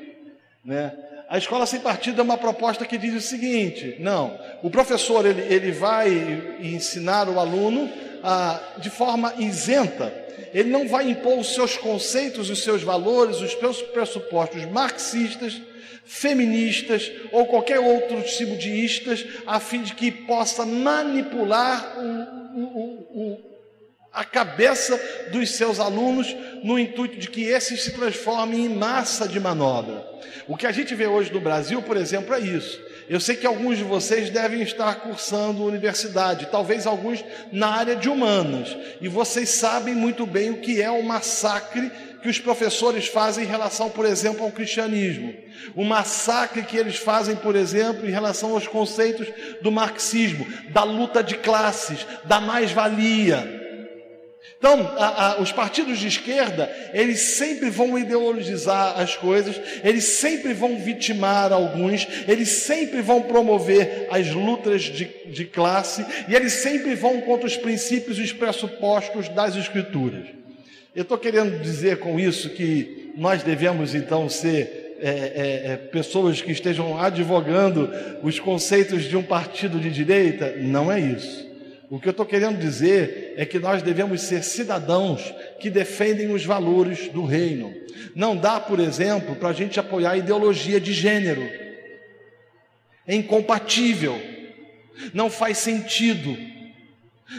[0.64, 0.92] Né?
[1.28, 5.40] A escola sem partido é uma proposta que diz o seguinte: não, o professor ele,
[5.42, 7.90] ele vai ensinar o aluno
[8.22, 10.12] ah, de forma isenta,
[10.52, 15.60] ele não vai impor os seus conceitos, os seus valores, os seus pressupostos marxistas,
[16.04, 23.08] feministas ou qualquer outro tipo de istas, a fim de que possa manipular o, o,
[23.20, 23.51] o,
[24.12, 29.40] a cabeça dos seus alunos no intuito de que esses se transformem em massa de
[29.40, 30.06] manobra.
[30.46, 32.78] O que a gente vê hoje no Brasil, por exemplo, é isso.
[33.08, 38.08] Eu sei que alguns de vocês devem estar cursando universidade, talvez alguns na área de
[38.08, 41.90] humanas, e vocês sabem muito bem o que é o massacre
[42.22, 45.34] que os professores fazem em relação, por exemplo, ao cristianismo.
[45.74, 49.26] O massacre que eles fazem, por exemplo, em relação aos conceitos
[49.60, 53.61] do marxismo, da luta de classes, da mais-valia.
[54.62, 60.54] Então, a, a, os partidos de esquerda, eles sempre vão ideologizar as coisas, eles sempre
[60.54, 66.94] vão vitimar alguns, eles sempre vão promover as lutas de, de classe e eles sempre
[66.94, 70.26] vão contra os princípios e os pressupostos das Escrituras.
[70.94, 76.40] Eu estou querendo dizer com isso que nós devemos então ser é, é, é, pessoas
[76.40, 77.90] que estejam advogando
[78.22, 80.54] os conceitos de um partido de direita?
[80.56, 81.50] Não é isso.
[81.92, 86.42] O que eu estou querendo dizer é que nós devemos ser cidadãos que defendem os
[86.42, 87.70] valores do reino.
[88.14, 91.46] Não dá, por exemplo, para a gente apoiar a ideologia de gênero.
[93.06, 94.18] É incompatível.
[95.12, 96.34] Não faz sentido.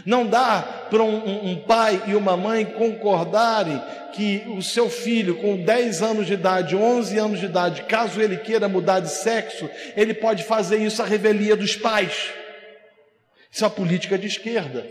[0.05, 3.81] Não dá para um, um, pai e uma mãe concordarem
[4.13, 8.37] que o seu filho, com 10 anos de idade, 11 anos de idade, caso ele
[8.37, 12.42] queira mudar de sexo, ele pode fazer isso à revelia dos pais.
[13.53, 14.83] Isso é uma política de esquerda.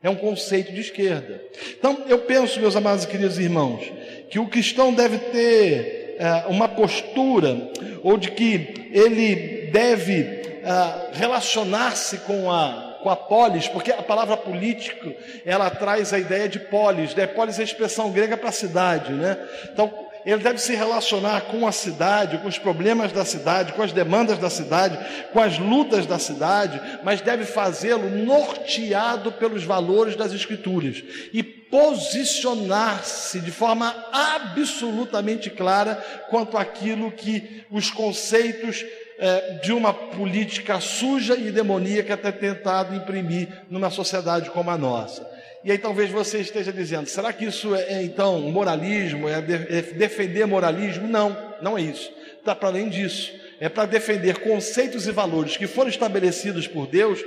[0.00, 1.42] É um conceito de esquerda.
[1.76, 3.82] Então, eu penso, meus amados e queridos irmãos,
[4.30, 12.18] que o cristão deve ter é, uma postura, ou de que ele deve é, relacionar-se
[12.18, 15.12] com a, com a polis, porque a palavra político,
[15.44, 17.26] ela traz a ideia de polis, né?
[17.26, 19.36] Polis é a expressão grega para cidade, né?
[19.72, 19.92] Então,
[20.24, 24.38] ele deve se relacionar com a cidade, com os problemas da cidade, com as demandas
[24.38, 24.98] da cidade,
[25.32, 33.40] com as lutas da cidade, mas deve fazê-lo norteado pelos valores das Escrituras e posicionar-se
[33.40, 35.96] de forma absolutamente clara
[36.28, 38.84] quanto àquilo que os conceitos
[39.18, 45.31] eh, de uma política suja e demoníaca tem tentado imprimir numa sociedade como a nossa.
[45.64, 49.28] E aí talvez você esteja dizendo: será que isso é, é então moralismo?
[49.28, 51.06] É, é defender moralismo?
[51.06, 52.10] Não, não é isso.
[52.38, 53.32] Está para além disso.
[53.60, 57.22] É para defender conceitos e valores que foram estabelecidos por Deus,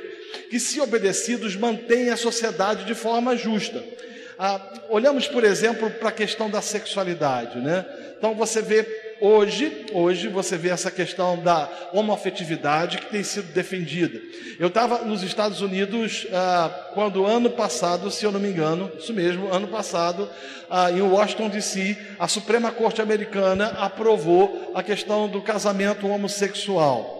[0.50, 3.82] que, se obedecidos, mantêm a sociedade de forma justa.
[4.38, 7.86] Ah, olhamos, por exemplo, para a questão da sexualidade, né?
[8.18, 8.84] Então você vê
[9.20, 14.22] hoje, hoje você vê essa questão da homoafetividade que tem sido defendida.
[14.60, 19.14] Eu estava nos Estados Unidos ah, quando ano passado, se eu não me engano, isso
[19.14, 20.30] mesmo, ano passado,
[20.70, 27.16] ah, em Washington D.C., a Suprema Corte Americana aprovou a questão do casamento homossexual.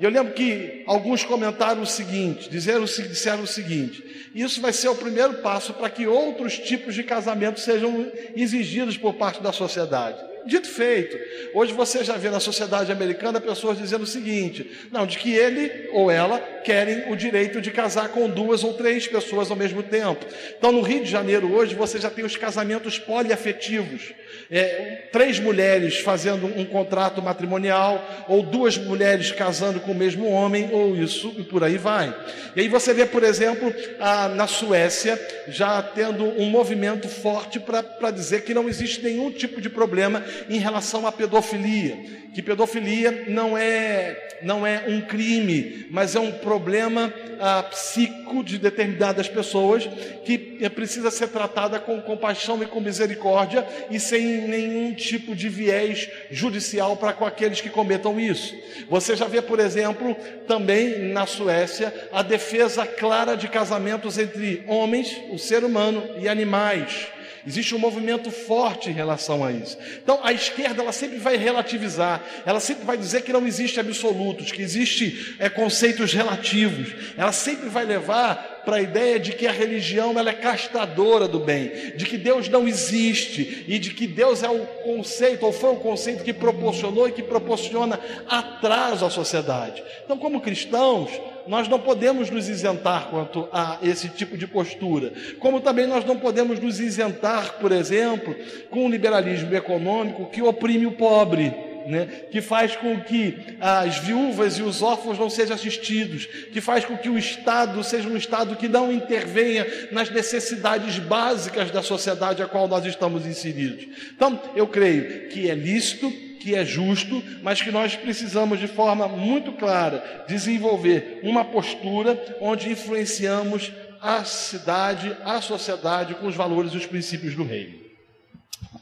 [0.00, 4.02] E eu lembro que alguns comentaram o seguinte, disseram, disseram o seguinte:
[4.34, 9.14] isso vai ser o primeiro passo para que outros tipos de casamento sejam exigidos por
[9.14, 10.29] parte da sociedade.
[10.46, 11.18] Dito feito.
[11.52, 15.88] Hoje você já vê na sociedade americana pessoas dizendo o seguinte: não, de que ele
[15.92, 20.24] ou ela querem o direito de casar com duas ou três pessoas ao mesmo tempo.
[20.58, 24.12] Então, no Rio de Janeiro, hoje, você já tem os casamentos poliafetivos.
[24.50, 30.70] É, três mulheres fazendo um contrato matrimonial, ou duas mulheres casando com o mesmo homem,
[30.72, 32.14] ou isso e por aí vai.
[32.54, 38.10] E aí você vê, por exemplo, a, na Suécia, já tendo um movimento forte para
[38.10, 41.96] dizer que não existe nenhum tipo de problema em relação à pedofilia,
[42.34, 48.58] que pedofilia não é não é um crime, mas é um problema ah, psíquico de
[48.58, 49.88] determinadas pessoas
[50.24, 50.38] que
[50.70, 56.96] precisa ser tratada com compaixão e com misericórdia e sem nenhum tipo de viés judicial
[56.96, 58.54] para com aqueles que cometam isso.
[58.88, 60.16] Você já vê, por exemplo,
[60.46, 67.08] também na Suécia, a defesa clara de casamentos entre homens, o ser humano e animais
[67.46, 69.76] Existe um movimento forte em relação a isso.
[70.02, 74.52] Então, a esquerda ela sempre vai relativizar, ela sempre vai dizer que não existe absolutos,
[74.52, 76.94] que existe é, conceitos relativos.
[77.16, 81.40] Ela sempre vai levar para a ideia de que a religião ela é castradora do
[81.40, 85.70] bem, de que Deus não existe e de que Deus é o conceito, ou foi
[85.70, 89.82] o conceito que proporcionou e que proporciona atraso à sociedade.
[90.04, 91.10] Então, como cristãos,
[91.50, 96.16] nós não podemos nos isentar quanto a esse tipo de postura, como também nós não
[96.16, 98.36] podemos nos isentar, por exemplo,
[98.70, 101.52] com o liberalismo econômico que oprime o pobre
[101.86, 106.84] né, que faz com que as viúvas e os órfãos não sejam assistidos, que faz
[106.84, 112.42] com que o Estado seja um Estado que não intervenha nas necessidades básicas da sociedade
[112.42, 113.88] a qual nós estamos inseridos.
[114.14, 119.06] Então, eu creio que é lícito, que é justo, mas que nós precisamos de forma
[119.06, 123.70] muito clara desenvolver uma postura onde influenciamos
[124.00, 127.74] a cidade, a sociedade com os valores e os princípios do reino.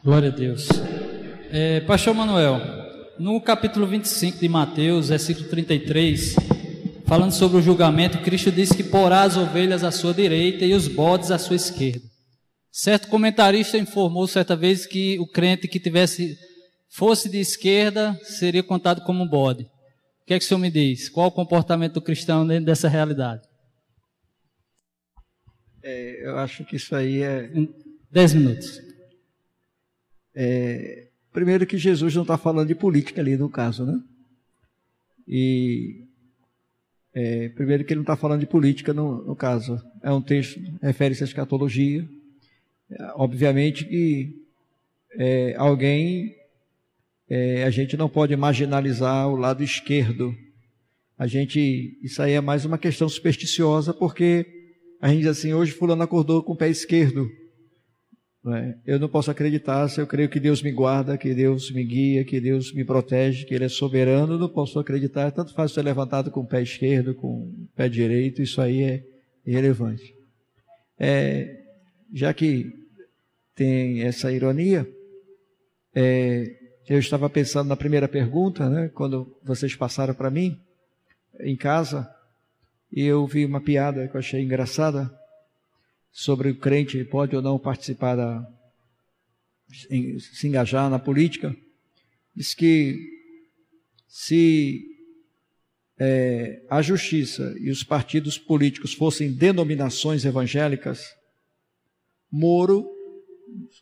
[0.04, 0.68] Glória a Deus.
[1.50, 2.60] É, Pastor Manuel,
[3.18, 6.36] no capítulo 25 de Mateus, versículo 33,
[7.04, 10.86] falando sobre o julgamento, Cristo disse que porá as ovelhas à sua direita e os
[10.86, 12.06] bodes à sua esquerda.
[12.70, 16.38] Certo comentarista informou certa vez que o crente que tivesse
[16.88, 19.64] fosse de esquerda seria contado como um bode.
[19.64, 21.08] O que é que o senhor me diz?
[21.08, 23.42] Qual o comportamento do cristão dentro dessa realidade?
[25.82, 27.50] É, eu acho que isso aí é.
[28.10, 28.80] Dez minutos.
[30.34, 31.08] É,
[31.38, 34.02] Primeiro que Jesus não está falando de política ali no caso, né?
[35.26, 36.04] E
[37.14, 39.80] é, primeiro que ele não está falando de política no, no, caso.
[40.02, 42.04] É um texto, refere-se à escatologia.
[42.90, 44.34] É, obviamente que
[45.12, 46.34] é, alguém,
[47.28, 50.34] é, a gente não pode marginalizar o lado esquerdo.
[51.18, 54.46] A gente, isso aí é mais uma questão supersticiosa, porque
[55.00, 57.28] a gente diz assim, hoje fulano acordou com o pé esquerdo.
[58.42, 58.78] Não é?
[58.86, 62.24] Eu não posso acreditar se eu creio que Deus me guarda, que Deus me guia,
[62.24, 64.38] que Deus me protege, que Ele é soberano.
[64.38, 65.30] Não posso acreditar.
[65.32, 68.40] Tanto faz ser levantado com o pé esquerdo, com o pé direito.
[68.40, 69.04] Isso aí é
[69.44, 70.14] irrelevante.
[70.98, 71.62] É,
[72.14, 72.72] já que
[73.54, 74.88] tem essa ironia,
[75.94, 76.57] é,
[76.88, 80.58] eu estava pensando na primeira pergunta, né, quando vocês passaram para mim
[81.40, 82.08] em casa,
[82.90, 85.12] e eu vi uma piada que eu achei engraçada
[86.10, 88.48] sobre o crente pode ou não participar da,
[89.70, 91.54] se engajar na política,
[92.34, 92.98] diz que
[94.08, 94.84] se
[95.98, 101.14] é, a justiça e os partidos políticos fossem denominações evangélicas,
[102.30, 102.86] Moro,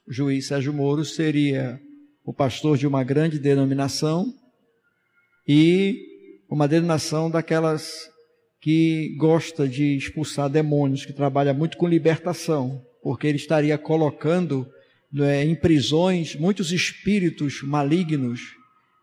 [0.08, 1.80] juiz Sérgio Moro, seria
[2.26, 4.34] o pastor de uma grande denominação
[5.46, 5.96] e
[6.50, 8.10] uma denominação daquelas
[8.60, 14.66] que gosta de expulsar demônios, que trabalha muito com libertação, porque ele estaria colocando
[15.12, 18.40] né, em prisões muitos espíritos malignos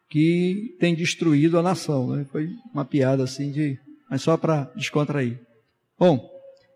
[0.10, 2.10] que têm destruído a nação.
[2.10, 2.26] Né?
[2.30, 3.80] Foi uma piada assim de.
[4.10, 5.40] Mas só para descontrair.
[5.98, 6.30] Bom,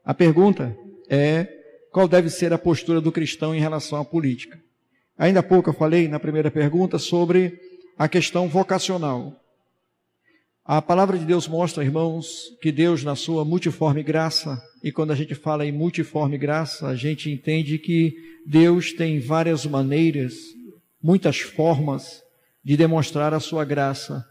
[0.06, 0.76] a pergunta
[1.10, 1.46] é
[1.92, 4.58] qual deve ser a postura do cristão em relação à política.
[5.18, 7.60] Ainda há pouco eu falei na primeira pergunta sobre
[7.98, 9.34] a questão vocacional.
[10.64, 15.16] A palavra de Deus mostra, irmãos, que Deus, na sua multiforme graça, e quando a
[15.16, 18.14] gente fala em multiforme graça, a gente entende que
[18.46, 20.36] Deus tem várias maneiras,
[21.02, 22.22] muitas formas
[22.64, 24.24] de demonstrar a sua graça,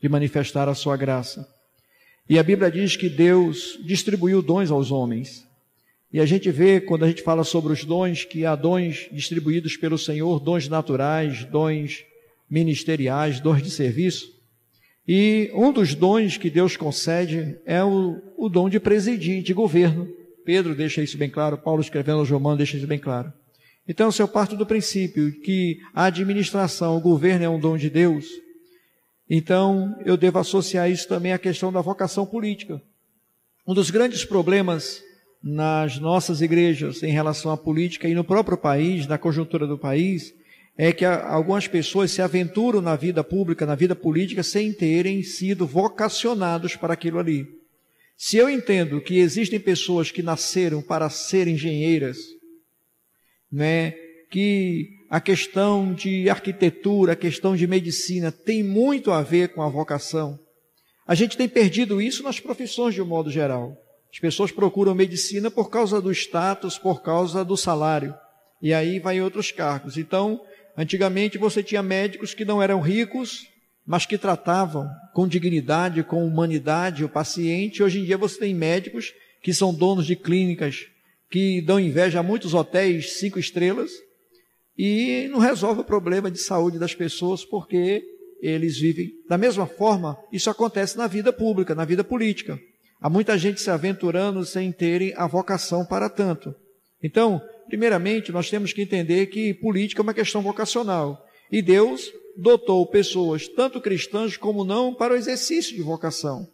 [0.00, 1.46] de manifestar a sua graça.
[2.28, 5.44] E a Bíblia diz que Deus distribuiu dons aos homens.
[6.12, 9.76] E a gente vê, quando a gente fala sobre os dons, que há dons distribuídos
[9.76, 12.04] pelo Senhor, dons naturais, dons
[12.50, 14.28] ministeriais, dons de serviço.
[15.06, 20.08] E um dos dons que Deus concede é o, o dom de presidir, de governo.
[20.44, 23.32] Pedro deixa isso bem claro, Paulo escrevendo aos Romanos deixa isso bem claro.
[23.86, 27.88] Então, se eu parto do princípio que a administração, o governo é um dom de
[27.88, 28.26] Deus,
[29.28, 32.82] então eu devo associar isso também à questão da vocação política.
[33.66, 35.02] Um dos grandes problemas
[35.42, 40.34] nas nossas igrejas em relação à política e no próprio país, na conjuntura do país,
[40.76, 45.66] é que algumas pessoas se aventuram na vida pública, na vida política, sem terem sido
[45.66, 47.46] vocacionados para aquilo ali.
[48.16, 52.18] Se eu entendo que existem pessoas que nasceram para ser engenheiras,
[53.50, 53.92] né,
[54.30, 59.68] que a questão de arquitetura, a questão de medicina tem muito a ver com a
[59.68, 60.38] vocação.
[61.06, 63.76] A gente tem perdido isso nas profissões de um modo geral.
[64.12, 68.14] As pessoas procuram medicina por causa do status, por causa do salário.
[68.60, 69.96] E aí vai outros cargos.
[69.96, 70.40] Então,
[70.80, 73.46] Antigamente você tinha médicos que não eram ricos,
[73.86, 77.82] mas que tratavam com dignidade, com humanidade o paciente.
[77.82, 80.86] Hoje em dia você tem médicos que são donos de clínicas
[81.30, 83.90] que dão inveja a muitos hotéis cinco estrelas,
[84.76, 88.02] e não resolve o problema de saúde das pessoas porque
[88.40, 90.18] eles vivem da mesma forma.
[90.32, 92.58] Isso acontece na vida pública, na vida política.
[93.00, 96.54] Há muita gente se aventurando sem terem a vocação para tanto.
[97.02, 101.24] Então, primeiramente, nós temos que entender que política é uma questão vocacional.
[101.50, 106.46] E Deus dotou pessoas, tanto cristãs como não, para o exercício de vocação.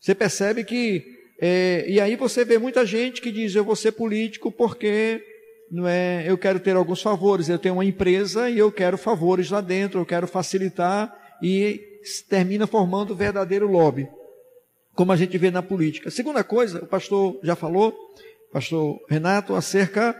[0.00, 1.04] Você percebe que,
[1.40, 5.22] é, e aí você vê muita gente que diz: eu vou ser político porque
[5.70, 9.50] não é, eu quero ter alguns favores, eu tenho uma empresa e eu quero favores
[9.50, 11.80] lá dentro, eu quero facilitar e
[12.28, 14.08] termina formando verdadeiro lobby,
[14.96, 16.10] como a gente vê na política.
[16.10, 17.94] Segunda coisa, o pastor já falou,
[18.50, 20.16] pastor Renato, acerca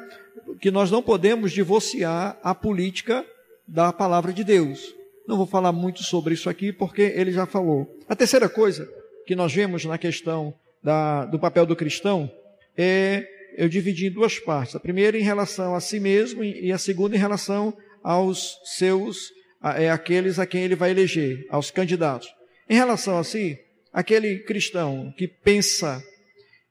[0.61, 3.25] que nós não podemos divorciar a política
[3.67, 4.95] da palavra de Deus.
[5.27, 7.99] Não vou falar muito sobre isso aqui porque ele já falou.
[8.07, 8.89] A terceira coisa
[9.27, 12.31] que nós vemos na questão da, do papel do cristão
[12.77, 14.77] é eu dividi em duas partes.
[14.77, 17.75] A primeira em relação a si mesmo e a segunda em relação
[18.05, 19.33] aos seus,
[19.79, 22.29] é, aqueles a quem ele vai eleger, aos candidatos.
[22.69, 23.59] Em relação a si,
[23.97, 26.05] aquele cristão que pensa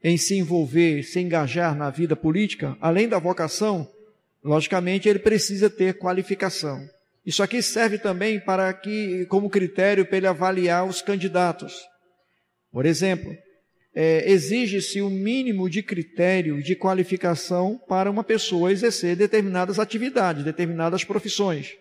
[0.03, 3.91] em se envolver, se engajar na vida política, além da vocação,
[4.43, 6.88] logicamente ele precisa ter qualificação.
[7.26, 11.73] Isso aqui serve também para que, como critério para ele avaliar os candidatos.
[12.71, 13.36] Por exemplo,
[13.95, 21.03] é, exige-se um mínimo de critério de qualificação para uma pessoa exercer determinadas atividades, determinadas
[21.03, 21.76] profissões.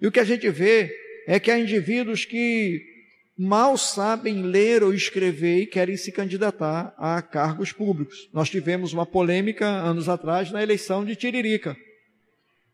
[0.00, 0.90] E o que a gente vê
[1.26, 2.97] é que há indivíduos que
[3.38, 8.28] mal sabem ler ou escrever e querem se candidatar a cargos públicos.
[8.32, 11.76] Nós tivemos uma polêmica anos atrás na eleição de Tiririca.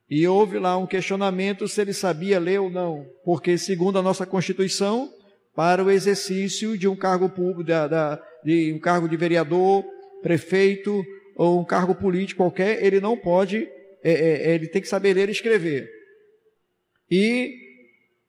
[0.09, 4.25] E houve lá um questionamento se ele sabia ler ou não, porque segundo a nossa
[4.25, 5.13] Constituição,
[5.55, 9.85] para o exercício de um cargo público, da, da, de um cargo de vereador,
[10.23, 11.05] prefeito
[11.37, 13.69] ou um cargo político qualquer, ele não pode,
[14.03, 15.91] é, é, é, ele tem que saber ler e escrever.
[17.11, 17.55] E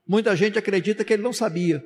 [0.08, 1.84] muita gente acredita que ele não sabia.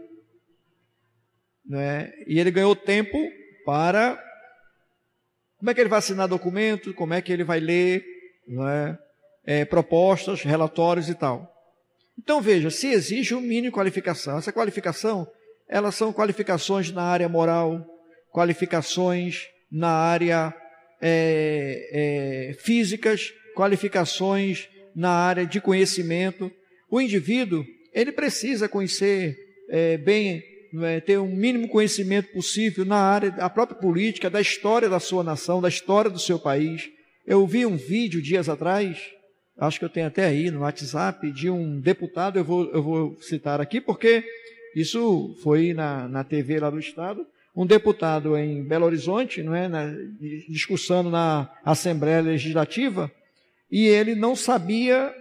[1.69, 2.11] Né?
[2.25, 3.17] E ele ganhou tempo
[3.63, 4.19] para.
[5.59, 6.93] Como é que ele vai assinar documento?
[6.95, 8.03] Como é que ele vai ler
[8.49, 8.97] né?
[9.45, 11.53] é, propostas, relatórios e tal.
[12.17, 14.37] Então veja, se exige um mínimo qualificação.
[14.37, 15.27] Essa qualificação,
[15.67, 17.85] elas são qualificações na área moral,
[18.31, 20.53] qualificações na área
[21.01, 26.51] é, é, físicas, qualificações na área de conhecimento.
[26.89, 29.37] O indivíduo, ele precisa conhecer
[29.69, 30.43] é, bem,
[30.81, 35.23] é, ter um mínimo conhecimento possível na área da própria política, da história da sua
[35.23, 36.89] nação, da história do seu país.
[37.25, 38.99] Eu vi um vídeo dias atrás,
[39.57, 43.17] acho que eu tenho até aí no WhatsApp, de um deputado, eu vou, eu vou
[43.21, 44.23] citar aqui, porque
[44.75, 49.67] isso foi na, na TV lá do Estado, um deputado em Belo Horizonte, não é,
[49.67, 49.93] na,
[50.47, 53.11] discussando na Assembleia Legislativa,
[53.71, 55.13] e ele não sabia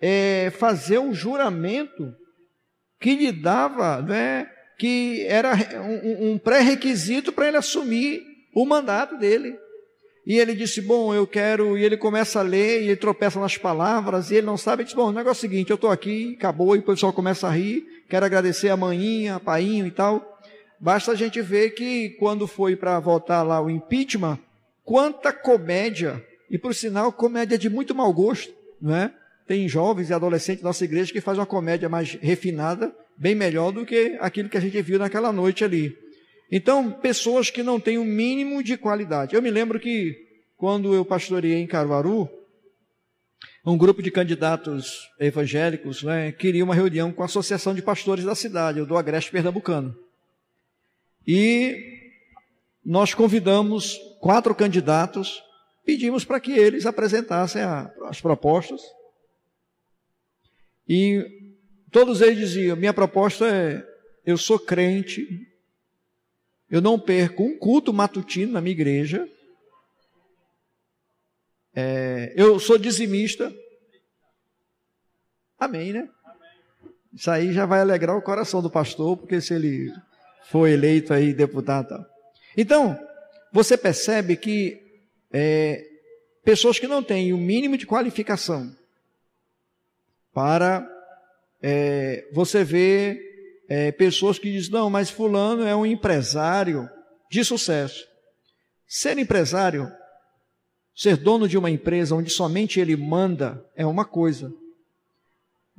[0.00, 2.14] é, fazer um juramento
[3.00, 4.46] que lhe dava, né,
[4.80, 5.52] que era
[5.82, 8.22] um, um pré-requisito para ele assumir
[8.54, 9.54] o mandato dele.
[10.26, 11.76] E ele disse: Bom, eu quero.
[11.76, 14.80] E ele começa a ler, e ele tropeça nas palavras, e ele não sabe.
[14.80, 17.12] Ele diz: Bom, o negócio é o seguinte: eu estou aqui, acabou, e o pessoal
[17.12, 17.84] começa a rir.
[18.08, 20.38] Quero agradecer a manhinha, a painho e tal.
[20.80, 24.38] Basta a gente ver que quando foi para votar lá o impeachment,
[24.82, 28.50] quanta comédia, e por sinal, comédia de muito mau gosto,
[28.80, 29.12] não é?
[29.46, 33.70] Tem jovens e adolescentes da nossa igreja que fazem uma comédia mais refinada, bem melhor
[33.70, 35.94] do que aquilo que a gente viu naquela noite ali.
[36.50, 39.34] Então, pessoas que não têm o um mínimo de qualidade.
[39.34, 40.16] Eu me lembro que,
[40.56, 42.30] quando eu pastoreei em Caruaru,
[43.64, 48.34] um grupo de candidatos evangélicos né, queria uma reunião com a Associação de Pastores da
[48.34, 49.94] cidade, do Agreste Pernambucano.
[51.26, 51.76] E
[52.82, 55.42] nós convidamos quatro candidatos,
[55.84, 58.80] pedimos para que eles apresentassem a, as propostas.
[60.88, 61.39] E
[61.90, 63.86] todos eles diziam: minha proposta é,
[64.24, 65.46] eu sou crente,
[66.70, 69.28] eu não perco um culto matutino na minha igreja.
[71.74, 73.52] É, eu sou dizimista.
[75.58, 76.08] Amém, né?
[77.12, 79.92] Isso aí já vai alegrar o coração do pastor, porque se ele
[80.44, 82.04] for eleito aí deputado.
[82.56, 82.98] Então,
[83.52, 85.86] você percebe que é,
[86.44, 88.74] pessoas que não têm o mínimo de qualificação
[90.32, 90.86] para
[91.62, 93.20] é, você ver
[93.68, 96.88] é, pessoas que dizem, não, mas fulano é um empresário
[97.30, 98.04] de sucesso.
[98.86, 99.90] Ser empresário,
[100.94, 104.52] ser dono de uma empresa onde somente ele manda, é uma coisa.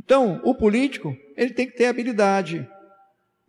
[0.04, 2.68] Então, o político, ele tem que ter habilidade,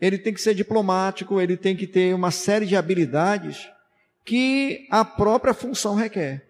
[0.00, 3.70] ele tem que ser diplomático, ele tem que ter uma série de habilidades
[4.24, 6.44] que a própria função requer.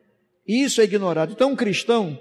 [0.46, 1.32] Isso é ignorado.
[1.32, 2.18] Então, um cristão,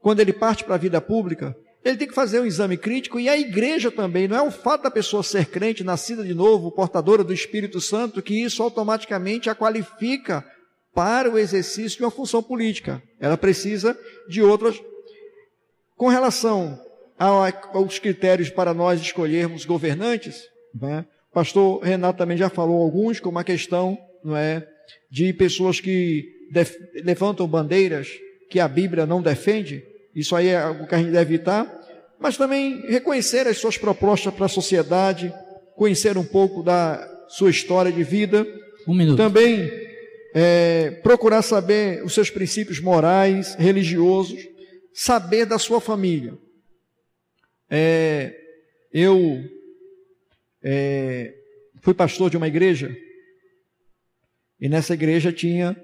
[0.00, 3.28] quando ele parte para a vida pública, ele tem que fazer um exame crítico e
[3.28, 4.28] a igreja também.
[4.28, 8.22] Não é o fato da pessoa ser crente, nascida de novo, portadora do Espírito Santo,
[8.22, 10.44] que isso automaticamente a qualifica
[10.94, 13.02] para o exercício de uma função política.
[13.18, 14.80] Ela precisa de outras.
[15.96, 16.78] Com relação
[17.18, 21.04] aos critérios para nós escolhermos governantes, né?
[21.30, 24.66] o pastor Renato também já falou alguns, como a questão não é,
[25.10, 26.28] de pessoas que
[27.04, 28.08] levantam bandeiras
[28.50, 29.82] que a Bíblia não defende,
[30.14, 31.66] isso aí é algo que a gente deve evitar,
[32.18, 35.32] mas também reconhecer as suas propostas para a sociedade,
[35.74, 38.46] conhecer um pouco da sua história de vida.
[38.86, 39.16] Um minuto.
[39.16, 39.70] Também
[40.34, 44.40] é, procurar saber os seus princípios morais, religiosos,
[44.92, 46.38] saber da sua família.
[47.68, 48.38] É,
[48.92, 49.42] eu
[50.62, 51.34] é,
[51.80, 52.94] fui pastor de uma igreja
[54.60, 55.76] e nessa igreja tinha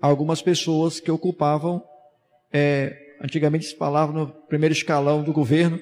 [0.00, 1.82] algumas pessoas que ocupavam
[2.52, 5.80] é, antigamente se falava no primeiro escalão do governo,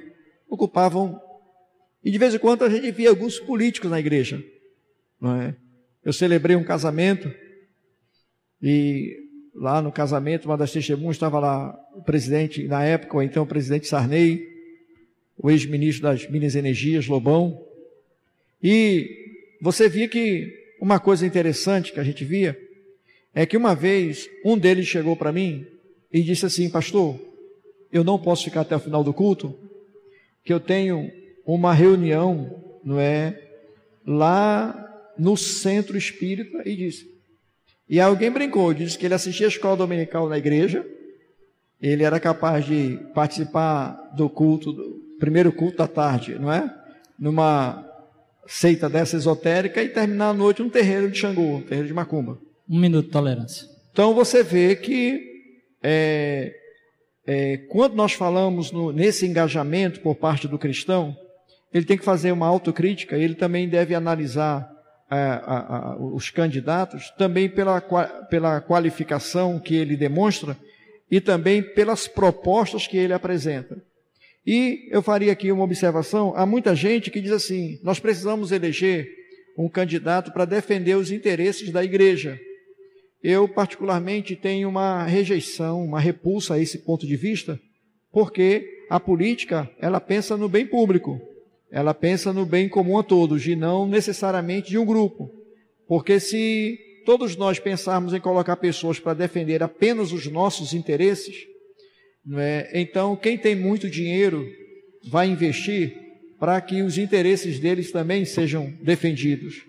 [0.49, 1.21] ocupavam,
[2.03, 4.43] e de vez em quando a gente via alguns políticos na igreja.
[5.21, 5.55] Não é?
[6.05, 7.33] Eu celebrei um casamento,
[8.63, 9.17] e
[9.55, 13.47] lá no casamento, uma das testemunhas estava lá o presidente, na época, ou então o
[13.47, 14.47] presidente Sarney,
[15.37, 17.61] o ex-ministro das Minas e Energias, Lobão,
[18.63, 19.09] e
[19.61, 22.59] você via que uma coisa interessante que a gente via
[23.35, 25.67] é que uma vez um deles chegou para mim
[26.15, 27.19] e disse assim: Pastor,
[27.91, 29.53] eu não posso ficar até o final do culto,
[30.45, 31.11] que eu tenho
[31.45, 33.43] uma reunião, não é?
[34.07, 37.13] Lá no centro espírita, e disse.
[37.89, 40.87] E alguém brincou, disse que ele assistia a escola dominical na igreja,
[41.83, 46.73] ele era capaz de participar do culto, do primeiro culto da tarde, não é?
[47.19, 47.85] Numa
[48.47, 52.39] seita dessa esotérica e terminar a noite num terreiro de Xangô, um terreiro de Macumba.
[52.69, 53.69] Um minuto, tolerância.
[53.93, 55.34] Então você vê que
[55.87, 56.55] é,
[57.27, 61.15] é, quando nós falamos no, nesse engajamento por parte do cristão,
[61.73, 64.71] ele tem que fazer uma autocrítica, ele também deve analisar
[65.11, 67.83] a, a, a, os candidatos, também pela,
[68.31, 70.57] pela qualificação que ele demonstra
[71.11, 73.77] e também pelas propostas que ele apresenta.
[74.47, 79.07] E eu faria aqui uma observação: há muita gente que diz assim, nós precisamos eleger
[79.57, 82.41] um candidato para defender os interesses da igreja.
[83.25, 87.59] Eu, particularmente, tenho uma rejeição, uma repulsa a esse ponto de vista,
[88.13, 91.19] porque a política, ela pensa no bem público,
[91.71, 95.31] ela pensa no bem comum a todos, e não necessariamente de um grupo.
[95.89, 101.35] Porque se todos nós pensarmos em colocar pessoas para defender apenas os nossos interesses,
[102.37, 102.79] é?
[102.79, 104.47] então quem tem muito dinheiro
[105.09, 105.97] vai investir
[106.39, 109.63] para que os interesses deles também sejam defendidos.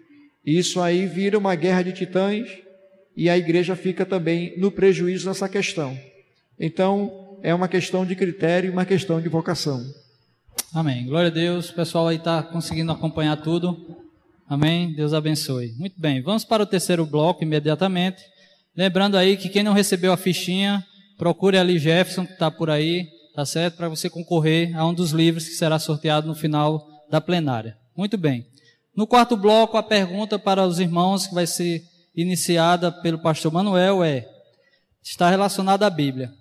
[0.46, 2.65] Isso aí vira uma guerra de titãs
[3.16, 5.98] e a igreja fica também no prejuízo nessa questão.
[6.60, 9.86] Então, é uma questão de critério e uma questão de vocação.
[10.74, 11.06] Amém.
[11.06, 11.70] Glória a Deus.
[11.70, 13.98] O pessoal aí está conseguindo acompanhar tudo.
[14.48, 14.94] Amém.
[14.94, 15.74] Deus abençoe.
[15.78, 16.22] Muito bem.
[16.22, 18.22] Vamos para o terceiro bloco imediatamente.
[18.76, 20.84] Lembrando aí que quem não recebeu a fichinha,
[21.18, 23.78] procure ali Jefferson, que está por aí, tá certo?
[23.78, 27.78] Para você concorrer a um dos livros que será sorteado no final da plenária.
[27.96, 28.46] Muito bem.
[28.96, 31.84] No quarto bloco, a pergunta para os irmãos que vai ser
[32.16, 34.28] iniciada pelo pastor Manuel é
[35.04, 36.34] está relacionada à Bíblia.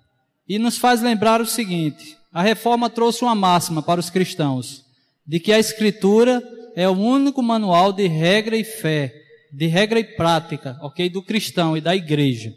[0.47, 4.83] E nos faz lembrar o seguinte: a reforma trouxe uma máxima para os cristãos
[5.25, 6.43] de que a escritura
[6.75, 9.13] é o único manual de regra e fé,
[9.51, 12.53] de regra e prática, OK, do cristão e da igreja.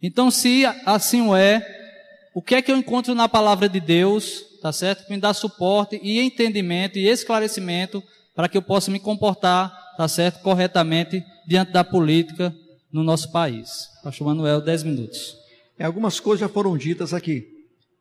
[0.00, 1.60] Então, se assim é,
[2.34, 5.04] o que é que eu encontro na palavra de Deus, tá certo?
[5.04, 8.02] Que me dá suporte e entendimento e esclarecimento
[8.34, 12.54] para que eu possa me comportar, tá certo, corretamente diante da política
[12.92, 13.88] no nosso país.
[14.04, 15.34] Pastor Manuel, 10 minutos.
[15.78, 17.48] É, algumas coisas já foram ditas aqui.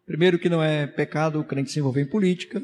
[0.06, 2.62] Primeiro, que não é pecado o crente se envolver em política.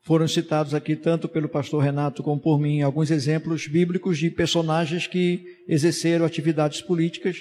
[0.00, 5.06] Foram citados aqui, tanto pelo pastor Renato como por mim, alguns exemplos bíblicos de personagens
[5.06, 7.36] que exerceram atividades políticas.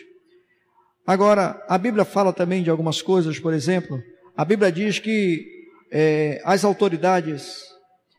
[1.08, 4.00] Agora, a Bíblia fala também de algumas coisas, por exemplo,
[4.38, 5.48] a Bíblia diz que
[5.92, 7.64] é, as autoridades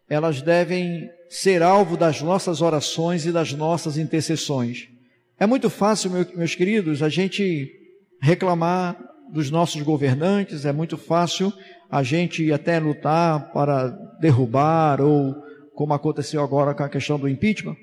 [0.08, 4.88] elas devem ser alvo das nossas orações e das nossas intercessões.
[5.40, 7.72] É muito fácil, meus queridos, a gente
[8.20, 9.02] reclamar
[9.32, 11.50] dos nossos governantes, é muito fácil
[11.90, 13.88] a gente até lutar para
[14.20, 15.34] derrubar ou
[15.74, 17.78] como aconteceu agora com a questão do impeachment.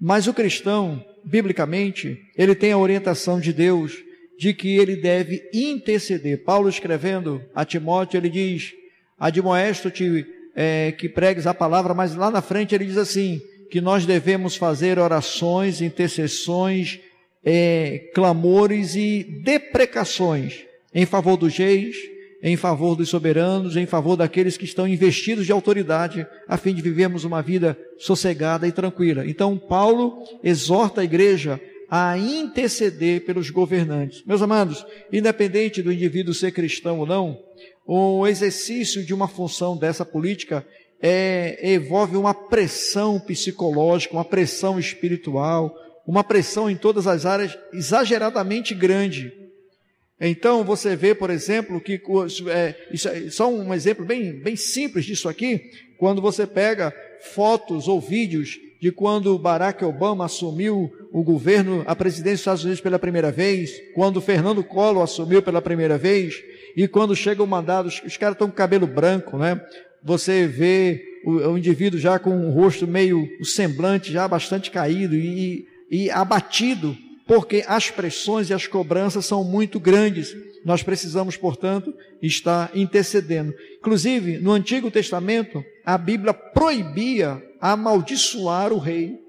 [0.00, 3.96] Mas o cristão, biblicamente, ele tem a orientação de Deus
[4.38, 6.44] de que ele deve interceder.
[6.44, 8.72] Paulo escrevendo a Timóteo, ele diz:
[9.18, 10.24] Admoesto-te
[10.54, 13.40] é, que pregues a palavra, mas lá na frente ele diz assim:
[13.70, 17.00] que nós devemos fazer orações, intercessões,
[17.42, 21.96] é, clamores e deprecações em favor dos reis,
[22.42, 26.82] em favor dos soberanos, em favor daqueles que estão investidos de autoridade, a fim de
[26.82, 29.26] vivermos uma vida sossegada e tranquila.
[29.26, 34.22] Então, Paulo exorta a igreja a interceder pelos governantes.
[34.26, 37.38] Meus amados, independente do indivíduo ser cristão ou não,
[37.86, 40.66] o exercício de uma função dessa política
[41.00, 45.74] é, envolve uma pressão psicológica, uma pressão espiritual,
[46.06, 49.32] uma pressão em todas as áreas exageradamente grande.
[50.20, 52.00] Então você vê, por exemplo, que
[52.48, 55.60] é, isso é só um exemplo bem, bem simples disso aqui,
[55.98, 56.94] quando você pega
[57.34, 62.80] fotos ou vídeos de quando Barack Obama assumiu o governo, a presidência dos Estados Unidos
[62.80, 66.42] pela primeira vez, quando Fernando Collor assumiu pela primeira vez,
[66.76, 69.60] e quando chega o mandado, os, os caras estão com cabelo branco, né?
[70.02, 75.14] Você vê o, o, indivíduo já com o rosto meio, o semblante já bastante caído
[75.14, 76.96] e, e abatido,
[77.26, 80.34] porque as pressões e as cobranças são muito grandes.
[80.64, 83.54] Nós precisamos, portanto, estar intercedendo.
[83.78, 89.20] Inclusive, no Antigo Testamento, a Bíblia proibia amaldiçoar o rei.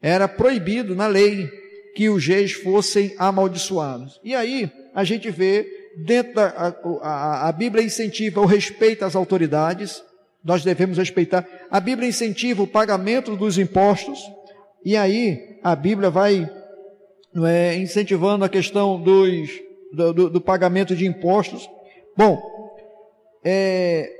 [0.00, 1.48] Era proibido na lei
[1.94, 4.20] que os reis fossem amaldiçoados.
[4.22, 9.14] E aí, a gente vê, dentro da a, a, a Bíblia incentiva o respeito às
[9.14, 10.02] autoridades,
[10.42, 11.46] nós devemos respeitar.
[11.70, 14.18] A Bíblia incentiva o pagamento dos impostos,
[14.82, 16.50] e aí a Bíblia vai
[17.44, 19.50] é, incentivando a questão dos,
[19.92, 21.68] do, do, do, pagamento de impostos.
[22.16, 22.40] Bom,
[23.44, 24.10] é,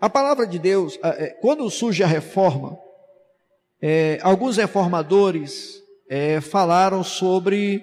[0.00, 2.78] a palavra de Deus, é, quando surge a reforma,
[3.82, 7.82] é, alguns reformadores é, falaram sobre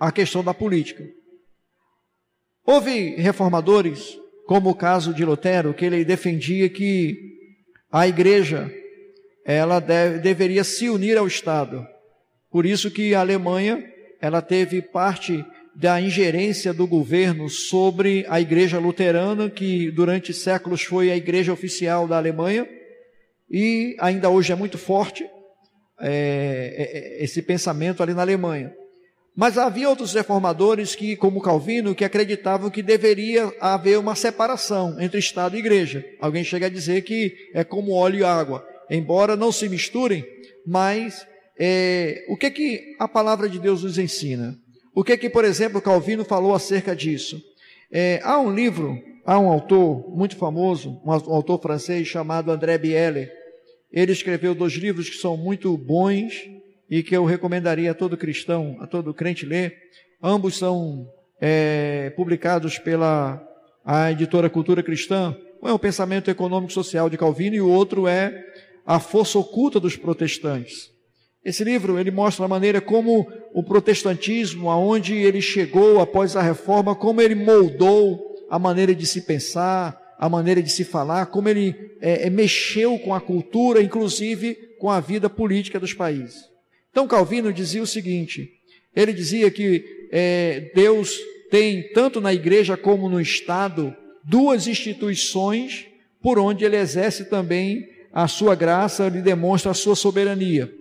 [0.00, 1.04] a questão da política.
[2.66, 7.18] Houve reformadores, como o caso de Lutero, que ele defendia que
[7.92, 8.72] a igreja
[9.44, 11.86] ela deve, deveria se unir ao Estado.
[12.50, 13.84] Por isso que a Alemanha,
[14.20, 15.44] ela teve parte
[15.74, 22.08] da ingerência do governo sobre a igreja luterana, que durante séculos foi a igreja oficial
[22.08, 22.66] da Alemanha,
[23.50, 25.28] e ainda hoje é muito forte
[26.00, 28.72] é, é, é esse pensamento ali na Alemanha.
[29.36, 35.18] Mas havia outros reformadores que, como Calvino, que acreditavam que deveria haver uma separação entre
[35.18, 36.04] Estado e Igreja.
[36.20, 40.24] Alguém chega a dizer que é como óleo e água embora não se misturem,
[40.66, 41.26] mas
[41.58, 44.58] é, o que que a palavra de Deus nos ensina?
[44.94, 47.42] O que que, por exemplo, Calvino falou acerca disso?
[47.90, 53.28] É, há um livro, há um autor muito famoso, um autor francês chamado André Biele.
[53.92, 56.48] Ele escreveu dois livros que são muito bons
[56.88, 59.76] e que eu recomendaria a todo cristão, a todo crente ler.
[60.22, 61.08] Ambos são
[61.40, 63.42] é, publicados pela
[63.84, 65.36] a editora Cultura Cristã.
[65.62, 68.44] Um é o Pensamento Econômico Social de Calvino e o outro é
[68.86, 70.90] a força oculta dos protestantes.
[71.44, 76.94] Esse livro ele mostra a maneira como o protestantismo, aonde ele chegou após a reforma,
[76.94, 81.74] como ele moldou a maneira de se pensar, a maneira de se falar, como ele
[82.00, 86.53] é, é, mexeu com a cultura, inclusive com a vida política dos países.
[86.94, 88.48] Então Calvino dizia o seguinte:
[88.94, 91.18] ele dizia que é, Deus
[91.50, 93.92] tem tanto na igreja como no Estado
[94.22, 95.86] duas instituições
[96.22, 100.72] por onde ele exerce também a sua graça lhe demonstra a sua soberania.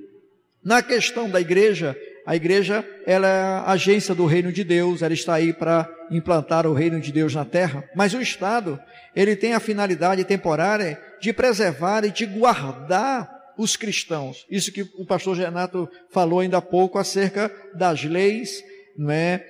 [0.63, 1.97] Na questão da igreja,
[2.27, 6.67] a igreja ela é a agência do reino de Deus, ela está aí para implantar
[6.67, 8.79] o reino de Deus na terra, mas o Estado,
[9.15, 14.45] ele tem a finalidade temporária de preservar e de guardar os cristãos.
[14.49, 18.63] Isso que o pastor Renato falou ainda há pouco acerca das leis,
[18.97, 19.43] não é?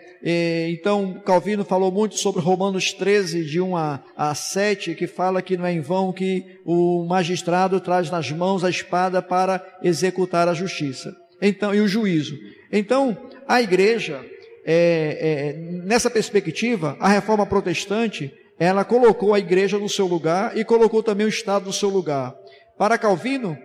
[0.70, 5.66] Então, Calvino falou muito sobre Romanos 13, de 1 a 7, que fala que não
[5.66, 11.14] é em vão que o magistrado traz nas mãos a espada para executar a justiça.
[11.42, 12.38] Então, e o juízo.
[12.72, 14.24] Então, a igreja,
[14.66, 15.54] é, é,
[15.86, 21.26] nessa perspectiva, a reforma protestante, ela colocou a igreja no seu lugar e colocou também
[21.26, 22.34] o Estado no seu lugar.
[22.78, 23.58] Para Calvino,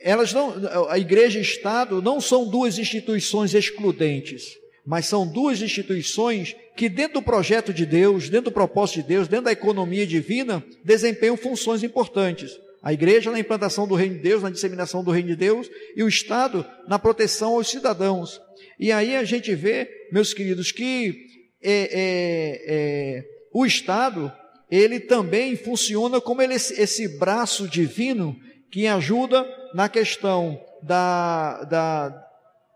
[0.00, 5.60] elas não, a igreja e o Estado não são duas instituições excludentes mas são duas
[5.62, 10.06] instituições que, dentro do projeto de Deus, dentro do propósito de Deus, dentro da economia
[10.06, 12.58] divina, desempenham funções importantes.
[12.82, 16.02] A igreja na implantação do reino de Deus, na disseminação do reino de Deus, e
[16.02, 18.40] o Estado na proteção aos cidadãos.
[18.78, 21.26] E aí a gente vê, meus queridos, que
[21.62, 24.32] é, é, é, o Estado,
[24.70, 28.34] ele também funciona como ele, esse braço divino
[28.70, 32.30] que ajuda na questão da, da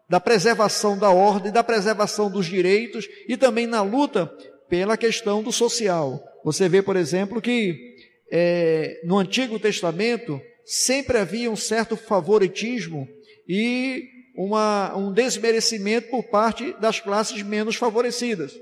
[0.08, 4.26] da preservação da ordem, da preservação dos direitos e também na luta
[4.68, 6.22] pela questão do social.
[6.44, 7.96] Você vê, por exemplo, que
[8.30, 13.08] é, no Antigo Testamento sempre havia um certo favoritismo
[13.48, 14.04] e
[14.36, 18.52] uma, um desmerecimento por parte das classes menos favorecidas.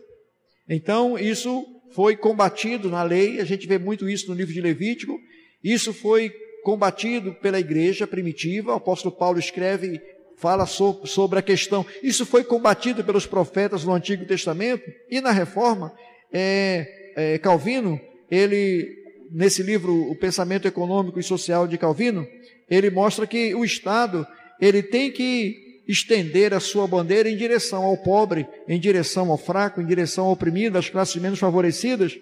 [0.69, 5.19] Então, isso foi combatido na lei, a gente vê muito isso no livro de Levítico,
[5.63, 10.01] isso foi combatido pela igreja primitiva, o apóstolo Paulo escreve,
[10.37, 15.31] fala so, sobre a questão, isso foi combatido pelos profetas no Antigo Testamento, e na
[15.31, 15.93] Reforma,
[16.33, 18.01] é, é, Calvino,
[18.31, 18.89] ele,
[19.31, 22.27] nesse livro, O Pensamento Econômico e Social de Calvino,
[22.71, 24.27] ele mostra que o Estado,
[24.61, 29.81] ele tem que estender a sua bandeira em direção ao pobre, em direção ao fraco,
[29.81, 32.17] em direção ao oprimido, às classes menos favorecidas.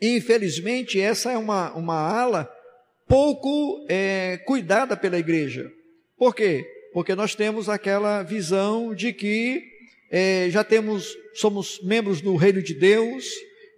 [0.00, 2.50] E, infelizmente, essa é uma, uma ala
[3.10, 5.68] pouco é, cuidada pela igreja.
[6.16, 6.64] Por quê?
[6.92, 9.64] Porque nós temos aquela visão de que
[10.12, 13.26] é, já temos, somos membros do reino de Deus,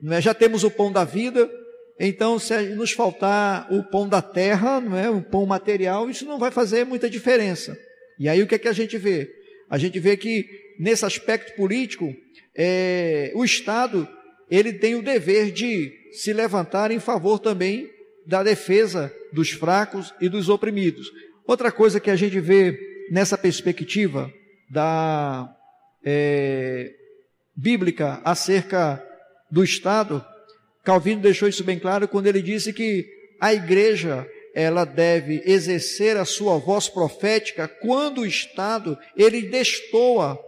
[0.03, 1.51] né, já temos o pão da vida,
[1.99, 6.39] então se nos faltar o pão da terra, não é, o pão material, isso não
[6.39, 7.75] vai fazer muita diferença.
[8.19, 9.31] E aí o que é que a gente vê?
[9.71, 10.47] A gente vê que
[10.79, 12.15] nesse aspecto político,
[12.55, 14.07] é, o Estado
[14.51, 17.92] ele tem o dever de se levantar em favor também
[18.27, 21.11] da defesa dos fracos e dos oprimidos.
[21.47, 22.79] Outra coisa que a gente vê
[23.11, 24.33] nessa perspectiva
[24.71, 25.55] da
[26.05, 26.93] é,
[27.55, 29.03] bíblica acerca
[29.51, 30.25] do Estado,
[30.85, 33.07] Calvino deixou isso bem claro quando ele disse que
[33.41, 40.39] a igreja ela deve exercer a sua voz profética quando o Estado ele destoa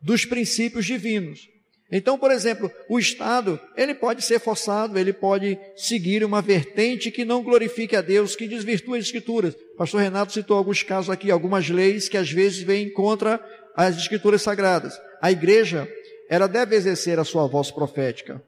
[0.00, 1.48] dos princípios divinos.
[1.90, 7.24] Então, por exemplo, o Estado, ele pode ser forçado, ele pode seguir uma vertente que
[7.24, 9.54] não glorifique a Deus, que desvirtue as Escrituras.
[9.78, 13.40] Pastor Renato citou alguns casos aqui, algumas leis que às vezes vêm contra
[13.76, 14.98] as Escrituras Sagradas.
[15.22, 15.88] A igreja,
[16.28, 18.42] ela deve exercer a sua voz profética.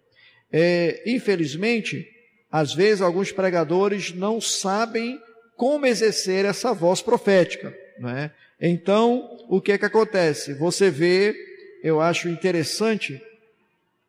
[0.53, 2.07] É, infelizmente,
[2.51, 5.21] às vezes, alguns pregadores não sabem
[5.57, 7.77] como exercer essa voz profética.
[7.99, 8.31] Né?
[8.61, 10.55] Então, o que é que acontece?
[10.55, 11.35] Você vê,
[11.83, 13.21] eu acho interessante,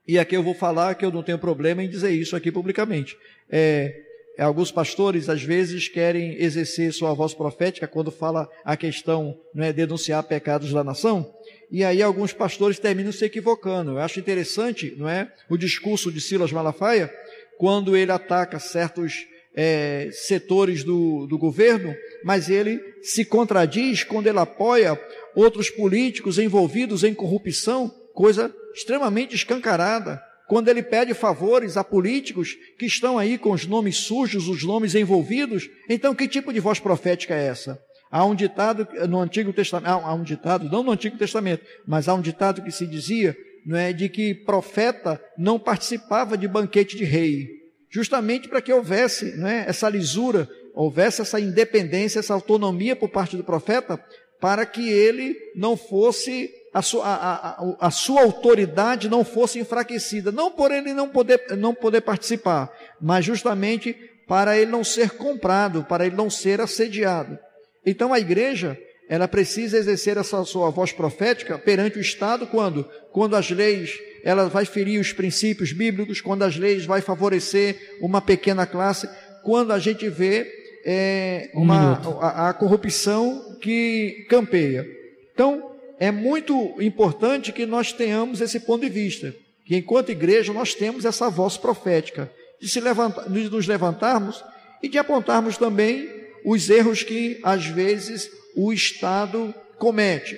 [0.07, 3.17] e aqui eu vou falar que eu não tenho problema em dizer isso aqui publicamente.
[3.49, 4.01] É,
[4.38, 9.74] alguns pastores às vezes querem exercer sua voz profética quando fala a questão, não é
[9.74, 11.32] denunciar pecados da nação,
[11.72, 13.91] e aí alguns pastores terminam se equivocando.
[13.91, 17.13] Eu acho interessante, não é, o discurso de Silas Malafaia,
[17.57, 21.93] quando ele ataca certos é, setores do, do governo,
[22.24, 25.00] mas ele se contradiz quando ele apoia
[25.36, 30.22] outros políticos envolvidos em corrupção, coisa extremamente escancarada.
[30.47, 34.95] Quando ele pede favores a políticos que estão aí com os nomes sujos, os nomes
[34.95, 37.80] envolvidos, então que tipo de voz profética é essa?
[38.12, 42.16] Há um ditado no Antigo Testamento, há um ditado, não no Antigo Testamento, mas há
[42.16, 47.04] um ditado que se dizia não é, de que profeta não participava de banquete de
[47.04, 47.59] rei,
[47.90, 53.36] justamente para que houvesse não é, essa lisura, houvesse essa independência, essa autonomia por parte
[53.36, 54.00] do profeta,
[54.40, 60.32] para que ele não fosse, a sua, a, a, a sua autoridade não fosse enfraquecida,
[60.32, 62.72] não por ele não poder, não poder participar,
[63.02, 63.94] mas justamente
[64.28, 67.38] para ele não ser comprado, para ele não ser assediado.
[67.86, 68.78] Então a igreja,
[69.10, 72.88] ela precisa exercer essa sua voz profética perante o Estado quando?
[73.12, 78.22] Quando as leis, ela vai ferir os princípios bíblicos, quando as leis vai favorecer uma
[78.22, 79.09] pequena classe,
[79.43, 80.47] quando a gente vê
[80.86, 84.86] é, uma, a, a corrupção que campeia.
[85.34, 89.34] Então, é muito importante que nós tenhamos esse ponto de vista,
[89.65, 94.43] que enquanto igreja nós temos essa voz profética, de, se levantar, de nos levantarmos
[94.82, 96.09] e de apontarmos também
[96.43, 100.38] os erros que às vezes o Estado comete.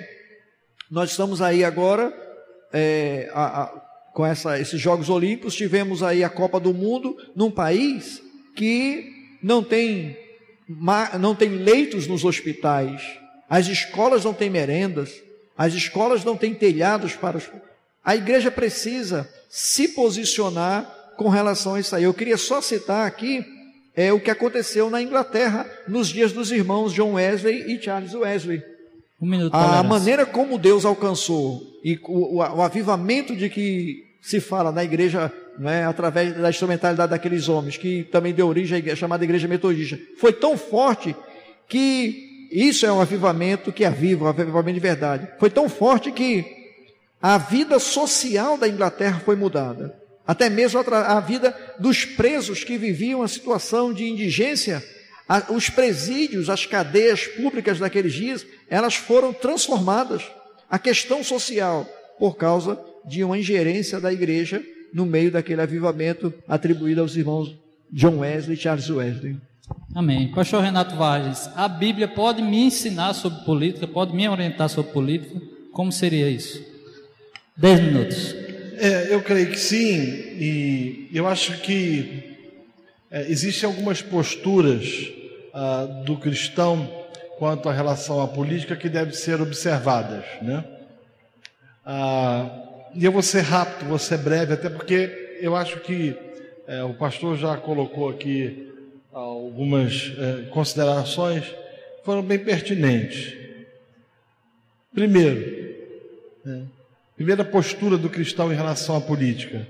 [0.90, 2.14] Nós estamos aí agora
[2.74, 3.68] é, a, a,
[4.14, 8.22] com essa, esses Jogos Olímpicos, tivemos aí a Copa do Mundo num país
[8.56, 9.10] que
[9.42, 10.18] não tem,
[11.20, 13.02] não tem leitos nos hospitais,
[13.50, 15.14] as escolas não têm merendas,
[15.58, 17.50] as escolas não têm telhados para os.
[18.04, 22.04] A igreja precisa se posicionar com relação a isso aí.
[22.04, 23.46] Eu queria só citar aqui
[23.96, 28.64] é o que aconteceu na Inglaterra nos dias dos irmãos John Wesley e Charles Wesley.
[29.22, 34.40] Um minuto, a maneira como Deus alcançou e o, o, o, avivamento de que se
[34.40, 39.24] fala na igreja, né, através da instrumentalidade daqueles homens, que também deu origem à chamada
[39.24, 41.16] igreja metodista, foi tão forte
[41.68, 45.28] que isso é um avivamento que aviva, um avivamento de verdade.
[45.40, 46.46] Foi tão forte que
[47.22, 49.96] a vida social da Inglaterra foi mudada.
[50.28, 54.84] Até mesmo a, vida dos presos que viviam a situação de indigência,
[55.50, 60.24] os presídios, as cadeias públicas daqueles dias, elas foram transformadas.
[60.72, 61.86] A questão social,
[62.18, 64.64] por causa de uma ingerência da igreja
[64.94, 67.54] no meio daquele avivamento atribuído aos irmãos
[67.92, 69.36] John Wesley e Charles Wesley.
[69.94, 70.32] Amém.
[70.32, 75.42] Pastor Renato Vargas, a Bíblia pode me ensinar sobre política, pode me orientar sobre política?
[75.74, 76.64] Como seria isso?
[77.58, 78.34] Dez minutos.
[78.78, 79.98] É, eu creio que sim,
[80.40, 82.38] e eu acho que
[83.12, 85.10] é, existem algumas posturas
[85.54, 86.90] ah, do cristão
[87.42, 90.64] quanto à relação à política que devem ser observadas, né?
[91.84, 92.48] Ah,
[92.94, 96.16] e eu vou ser rápido, vou ser breve, até porque eu acho que
[96.68, 98.72] é, o pastor já colocou aqui
[99.12, 101.44] algumas é, considerações
[102.06, 103.36] foram bem pertinentes.
[104.94, 105.78] Primeiro,
[106.46, 106.62] né,
[107.16, 109.66] primeira postura do cristão em relação à política.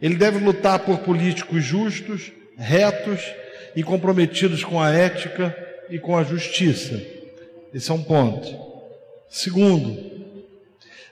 [0.00, 3.20] Ele deve lutar por políticos justos, retos
[3.76, 6.98] e comprometidos com a ética e com a justiça.
[7.72, 8.48] Esse é um ponto.
[9.28, 10.10] Segundo,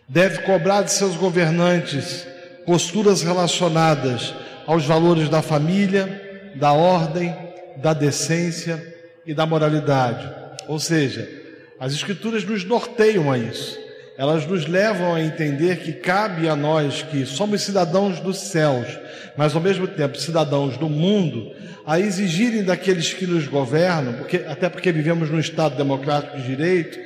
[0.08, 2.26] deve cobrar de seus governantes
[2.64, 4.34] posturas relacionadas
[4.66, 7.36] aos valores da família, da ordem,
[7.76, 8.82] da decência
[9.26, 10.26] e da moralidade.
[10.66, 11.28] Ou seja,
[11.78, 13.78] as Escrituras nos norteiam a isso.
[14.20, 18.86] Elas nos levam a entender que cabe a nós, que somos cidadãos dos céus,
[19.34, 21.50] mas ao mesmo tempo cidadãos do mundo,
[21.86, 26.98] a exigirem daqueles que nos governam, porque, até porque vivemos num Estado democrático de direito,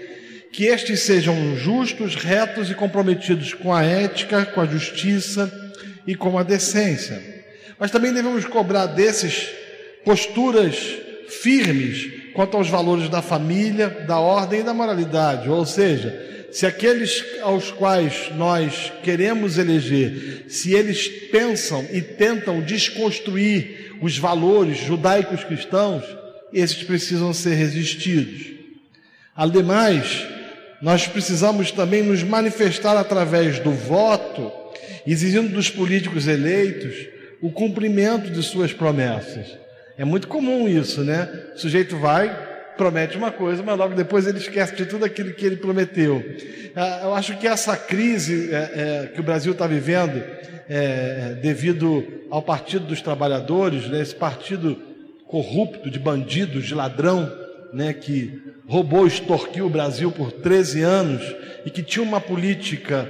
[0.53, 5.49] que estes sejam justos, retos e comprometidos com a ética, com a justiça
[6.05, 7.23] e com a decência.
[7.79, 9.51] Mas também devemos cobrar desses
[10.05, 10.77] posturas
[11.29, 15.49] firmes quanto aos valores da família, da ordem e da moralidade.
[15.49, 23.97] Ou seja, se aqueles aos quais nós queremos eleger, se eles pensam e tentam desconstruir
[24.03, 26.05] os valores judaicos cristãos,
[26.53, 28.53] esses precisam ser resistidos.
[29.35, 30.27] Ademais,
[30.83, 34.53] nós precisamos também nos manifestar através do voto,
[35.07, 36.95] exigindo dos políticos eleitos
[37.41, 39.64] o cumprimento de suas promessas.
[39.97, 41.29] É muito comum isso, né?
[41.55, 42.29] O sujeito vai,
[42.77, 46.23] promete uma coisa, mas logo depois ele esquece de tudo aquilo que ele prometeu.
[46.75, 50.21] Ah, eu acho que essa crise é, é, que o Brasil está vivendo,
[50.69, 54.77] é, devido ao Partido dos Trabalhadores, né, esse partido
[55.27, 57.33] corrupto, de bandidos, de ladrão,
[57.73, 61.23] né, que roubou, extorquiu o Brasil por 13 anos
[61.65, 63.09] e que tinha uma política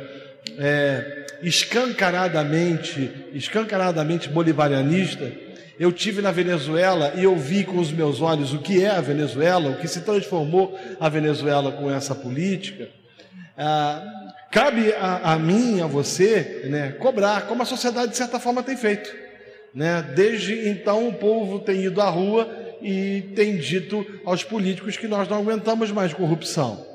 [0.59, 5.31] é, escancaradamente, escancaradamente bolivarianista,
[5.79, 9.01] eu tive na Venezuela e eu vi com os meus olhos o que é a
[9.01, 12.89] Venezuela, o que se transformou a Venezuela com essa política.
[13.57, 18.63] Ah, cabe a, a, mim, a você, né, cobrar, como a sociedade de certa forma
[18.63, 19.13] tem feito.
[19.75, 20.03] Né?
[20.15, 22.49] Desde então o povo tem ido à rua
[22.81, 26.94] e tem dito aos políticos que nós não aguentamos mais corrupção.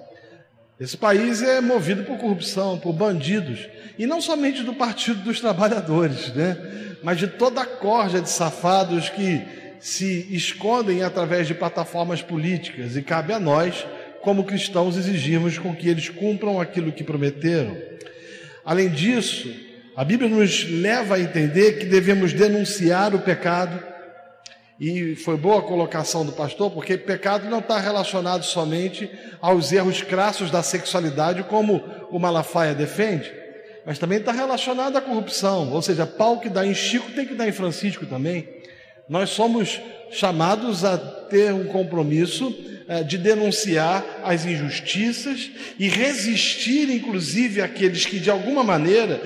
[0.79, 3.67] Esse país é movido por corrupção, por bandidos,
[3.97, 6.57] e não somente do Partido dos Trabalhadores, né?
[7.03, 9.41] mas de toda a corja de safados que
[9.81, 13.85] se escondem através de plataformas políticas, e cabe a nós,
[14.21, 17.77] como cristãos, exigirmos com que eles cumpram aquilo que prometeram.
[18.63, 19.53] Além disso,
[19.97, 23.83] a Bíblia nos leva a entender que devemos denunciar o pecado,
[24.79, 29.11] e foi boa a colocação do pastor, porque pecado não está relacionado somente
[29.41, 33.29] aos erros crassos da sexualidade, como o Malafaia defende,
[33.85, 35.69] mas também está relacionado à corrupção.
[35.73, 38.47] Ou seja, pau que dá em Chico tem que dar em Francisco também.
[39.09, 42.55] Nós somos chamados a ter um compromisso
[43.05, 49.21] de denunciar as injustiças e resistir, inclusive, àqueles que, de alguma maneira,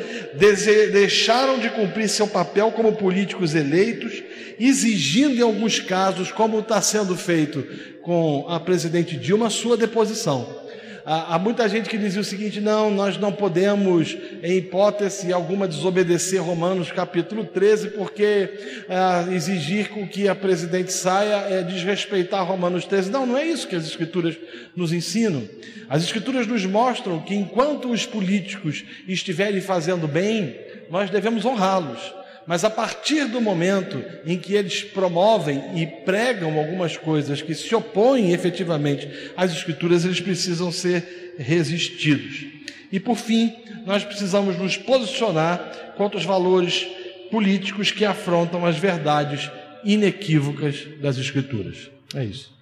[0.92, 4.22] deixaram de cumprir seu papel como políticos eleitos,
[4.60, 7.66] exigindo, em alguns casos, como está sendo feito
[8.02, 10.63] com a presidente Dilma, sua deposição.
[11.06, 16.42] Há, muita gente que dizia o seguinte: não, nós não podemos, em hipótese alguma, desobedecer
[16.42, 18.50] Romanos capítulo 13, porque
[18.88, 23.12] ah, exigir que a presidente saia é desrespeitar Romanos 13.
[23.12, 24.38] Não, não é isso que as Escrituras
[24.74, 25.44] nos ensinam.
[25.90, 30.56] As Escrituras nos mostram que enquanto os políticos estiverem fazendo bem,
[30.90, 32.23] nós devemos honrá-los.
[32.46, 37.74] Mas a partir do momento em que eles promovem e pregam algumas coisas que se
[37.74, 42.46] opõem efetivamente às Escrituras, eles precisam ser resistidos.
[42.92, 46.86] E por fim, nós precisamos nos posicionar contra os valores
[47.32, 49.50] políticos que afrontam as verdades
[49.84, 51.90] inequívocas das Escrituras.
[52.14, 52.54] É isso.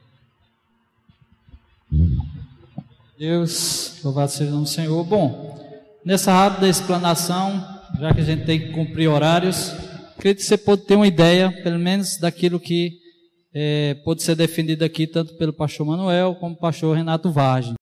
[3.17, 5.03] Deus, louvado seja o Senhor.
[5.03, 5.59] Bom,
[6.03, 9.75] nessa rápida explanação, já que a gente tem que cumprir horários,
[10.17, 12.93] acredito que você pode ter uma ideia, pelo menos, daquilo que
[13.53, 17.75] é, pode ser defendido aqui, tanto pelo pastor Manuel como pelo pastor Renato Vargem.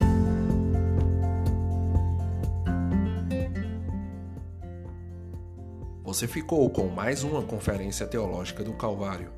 [6.04, 9.32] Você ficou com mais uma conferência teológica do Calvário.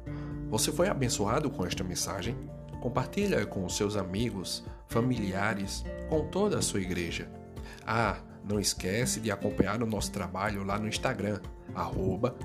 [0.50, 2.36] Você foi abençoado com esta mensagem?
[2.82, 7.30] Compartilha com os seus amigos, familiares, com toda a sua igreja.
[7.86, 11.40] Ah, Não esquece de acompanhar o nosso trabalho lá no Instagram,
[11.74, 12.36] arroba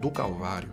[0.00, 0.70] do Calvário.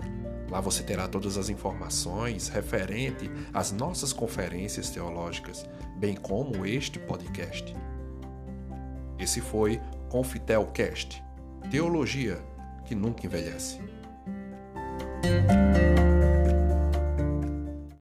[0.50, 5.66] Lá você terá todas as informações referente às nossas conferências teológicas,
[5.98, 7.76] bem como este podcast.
[9.20, 11.24] Esse foi Confitelcast
[11.70, 12.42] Teologia
[12.86, 13.80] que nunca envelhece.